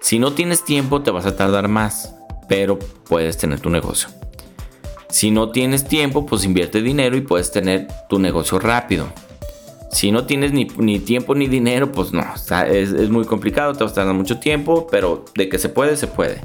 Si 0.00 0.18
no 0.18 0.32
tienes 0.32 0.64
tiempo, 0.64 1.02
te 1.02 1.10
vas 1.10 1.26
a 1.26 1.36
tardar 1.36 1.68
más, 1.68 2.14
pero 2.48 2.78
puedes 3.08 3.36
tener 3.36 3.60
tu 3.60 3.70
negocio. 3.70 4.08
Si 5.08 5.30
no 5.30 5.50
tienes 5.50 5.86
tiempo, 5.86 6.26
pues 6.26 6.44
invierte 6.44 6.82
dinero 6.82 7.16
y 7.16 7.22
puedes 7.22 7.50
tener 7.50 7.88
tu 8.08 8.18
negocio 8.18 8.58
rápido. 8.58 9.08
Si 9.90 10.12
no 10.12 10.26
tienes 10.26 10.52
ni, 10.52 10.98
tiempo 10.98 11.34
ni 11.34 11.48
dinero, 11.48 11.90
pues 11.90 12.12
no, 12.12 12.22
es, 12.70 13.10
muy 13.10 13.24
complicado, 13.24 13.72
te 13.72 13.84
vas 13.84 13.92
a 13.92 13.96
tardar 13.96 14.14
mucho 14.14 14.38
tiempo, 14.38 14.86
pero 14.90 15.24
de 15.34 15.48
que 15.48 15.58
se 15.58 15.70
puede, 15.70 15.96
se 15.96 16.06
puede. 16.06 16.40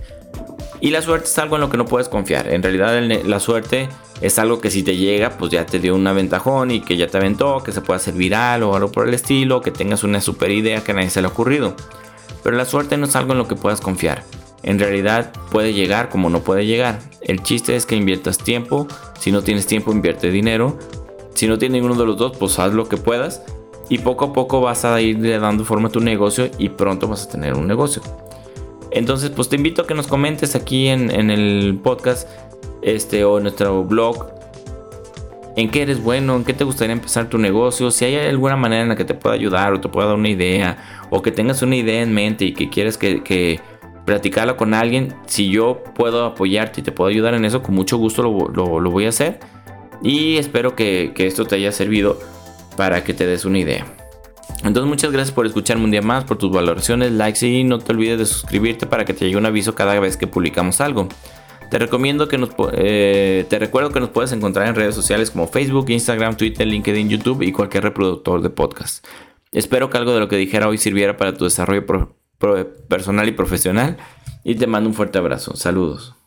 Y 0.83 0.91
la 0.91 1.01
suerte 1.01 1.27
es 1.27 1.37
algo 1.37 1.55
en 1.55 1.61
lo 1.61 1.69
que 1.69 1.77
no 1.77 1.85
puedes 1.85 2.09
confiar. 2.09 2.49
En 2.49 2.61
realidad 2.61 3.01
la 3.23 3.39
suerte 3.39 3.87
es 4.19 4.37
algo 4.37 4.59
que 4.59 4.69
si 4.69 4.83
te 4.83 4.97
llega, 4.97 5.37
pues 5.37 5.49
ya 5.49 5.65
te 5.65 5.79
dio 5.79 5.95
un 5.95 6.05
aventajón 6.05 6.71
y 6.71 6.81
que 6.81 6.97
ya 6.97 7.07
te 7.07 7.15
aventó, 7.15 7.63
que 7.63 7.71
se 7.71 7.79
pueda 7.79 7.95
hacer 7.95 8.15
viral 8.15 8.63
o 8.63 8.75
algo 8.75 8.91
por 8.91 9.07
el 9.07 9.13
estilo, 9.13 9.61
que 9.61 9.71
tengas 9.71 10.03
una 10.03 10.19
super 10.19 10.51
idea 10.51 10.83
que 10.83 10.91
a 10.91 10.95
nadie 10.95 11.09
se 11.09 11.21
le 11.21 11.27
ha 11.27 11.31
ocurrido. 11.31 11.73
Pero 12.43 12.57
la 12.57 12.65
suerte 12.65 12.97
no 12.97 13.05
es 13.05 13.15
algo 13.15 13.31
en 13.31 13.37
lo 13.37 13.47
que 13.47 13.55
puedas 13.55 13.79
confiar. 13.79 14.25
En 14.61 14.77
realidad 14.77 15.31
puede 15.51 15.71
llegar 15.71 16.09
como 16.09 16.29
no 16.29 16.41
puede 16.41 16.65
llegar. 16.65 16.99
El 17.21 17.43
chiste 17.43 17.77
es 17.77 17.85
que 17.85 17.95
inviertas 17.95 18.37
tiempo. 18.37 18.85
Si 19.17 19.31
no 19.31 19.41
tienes 19.41 19.65
tiempo, 19.65 19.93
invierte 19.93 20.31
dinero. 20.31 20.77
Si 21.33 21.47
no 21.47 21.57
tienes 21.57 21.81
ninguno 21.81 21.97
de 21.97 22.05
los 22.05 22.17
dos, 22.17 22.35
pues 22.37 22.59
haz 22.59 22.73
lo 22.73 22.89
que 22.89 22.97
puedas 22.97 23.41
y 23.87 23.99
poco 23.99 24.25
a 24.25 24.33
poco 24.33 24.59
vas 24.59 24.83
a 24.83 24.99
ir 24.99 25.39
dando 25.39 25.63
forma 25.63 25.87
a 25.87 25.91
tu 25.91 26.01
negocio 26.01 26.51
y 26.57 26.67
pronto 26.67 27.07
vas 27.07 27.23
a 27.23 27.29
tener 27.29 27.53
un 27.53 27.67
negocio. 27.67 28.01
Entonces, 28.93 29.31
pues 29.31 29.49
te 29.49 29.55
invito 29.55 29.81
a 29.81 29.87
que 29.87 29.93
nos 29.93 30.07
comentes 30.07 30.55
aquí 30.55 30.87
en, 30.87 31.09
el 31.11 31.79
podcast 31.83 32.29
este, 32.81 33.23
o 33.23 33.37
en 33.37 33.43
nuestro 33.43 33.83
blog 33.83 34.31
en 35.55 35.69
qué 35.69 35.83
eres 35.83 36.01
bueno, 36.01 36.35
en 36.35 36.43
qué 36.43 36.53
te 36.53 36.63
gustaría 36.63 36.93
empezar 36.93 37.29
tu 37.29 37.37
negocio, 37.37 37.91
si 37.91 38.05
hay 38.05 38.15
alguna 38.15 38.55
manera 38.55 38.81
en 38.81 38.89
la 38.89 38.95
que 38.95 39.05
te 39.05 39.13
pueda 39.13 39.35
ayudar 39.35 39.73
o 39.73 39.81
te 39.81 39.87
pueda 39.87 40.07
dar 40.07 40.15
una 40.15 40.29
idea 40.29 41.05
o 41.11 41.21
que 41.21 41.31
tengas 41.31 41.61
una 41.61 41.75
idea 41.75 42.01
en 42.01 42.11
mente 42.11 42.45
y 42.45 42.53
que 42.53 42.69
quieres 42.69 42.97
que, 42.97 43.21
que 43.21 43.59
platicarla 44.05 44.57
con 44.57 44.73
alguien, 44.73 45.13
si 45.27 45.49
yo 45.49 45.83
puedo 45.95 46.25
apoyarte 46.25 46.81
y 46.81 46.83
te 46.83 46.91
puedo 46.91 47.09
ayudar 47.09 47.35
en 47.35 47.45
eso, 47.45 47.61
con 47.61 47.75
mucho 47.75 47.97
gusto 47.97 48.23
lo, 48.23 48.79
lo 48.79 48.91
voy 48.91 49.05
a 49.05 49.09
hacer. 49.09 49.39
Y 50.03 50.37
espero 50.37 50.75
que, 50.75 51.13
esto 51.15 51.45
te 51.45 51.55
haya 51.55 51.71
servido 51.71 52.19
para 52.75 53.03
que 53.03 53.13
te 53.13 53.25
des 53.25 53.45
una 53.45 53.59
idea. 53.59 53.85
Entonces 54.63 54.87
muchas 54.87 55.11
gracias 55.11 55.33
por 55.33 55.45
escucharme 55.45 55.83
un 55.83 55.91
día 55.91 56.01
más, 56.01 56.23
por 56.23 56.37
tus 56.37 56.51
valoraciones, 56.51 57.11
likes 57.11 57.45
y 57.45 57.63
no 57.63 57.79
te 57.79 57.91
olvides 57.91 58.17
de 58.17 58.25
suscribirte 58.25 58.85
para 58.87 59.03
que 59.03 59.13
te 59.13 59.25
llegue 59.25 59.37
un 59.37 59.45
aviso 59.45 59.75
cada 59.75 59.99
vez 59.99 60.15
que 60.15 60.25
publicamos 60.25 60.79
algo. 60.79 61.09
Te 61.69 61.79
recomiendo 61.79 62.27
que 62.27 62.37
nos 62.37 62.51
eh, 62.73 63.45
te 63.49 63.59
recuerdo 63.59 63.89
que 63.89 63.99
nos 63.99 64.09
puedes 64.09 64.31
encontrar 64.31 64.67
en 64.67 64.75
redes 64.75 64.95
sociales 64.95 65.31
como 65.31 65.47
Facebook, 65.47 65.89
Instagram, 65.89 66.37
Twitter, 66.37 66.65
LinkedIn, 66.65 67.09
YouTube 67.09 67.41
y 67.41 67.51
cualquier 67.51 67.83
reproductor 67.83 68.41
de 68.41 68.49
podcast. 68.49 69.05
Espero 69.51 69.89
que 69.89 69.97
algo 69.97 70.13
de 70.13 70.19
lo 70.19 70.27
que 70.27 70.37
dijera 70.37 70.67
hoy 70.67 70.77
sirviera 70.77 71.17
para 71.17 71.33
tu 71.33 71.43
desarrollo 71.43 71.85
personal 72.87 73.27
y 73.27 73.31
profesional 73.31 73.97
y 74.43 74.55
te 74.55 74.67
mando 74.67 74.89
un 74.89 74.95
fuerte 74.95 75.17
abrazo. 75.17 75.55
Saludos. 75.55 76.22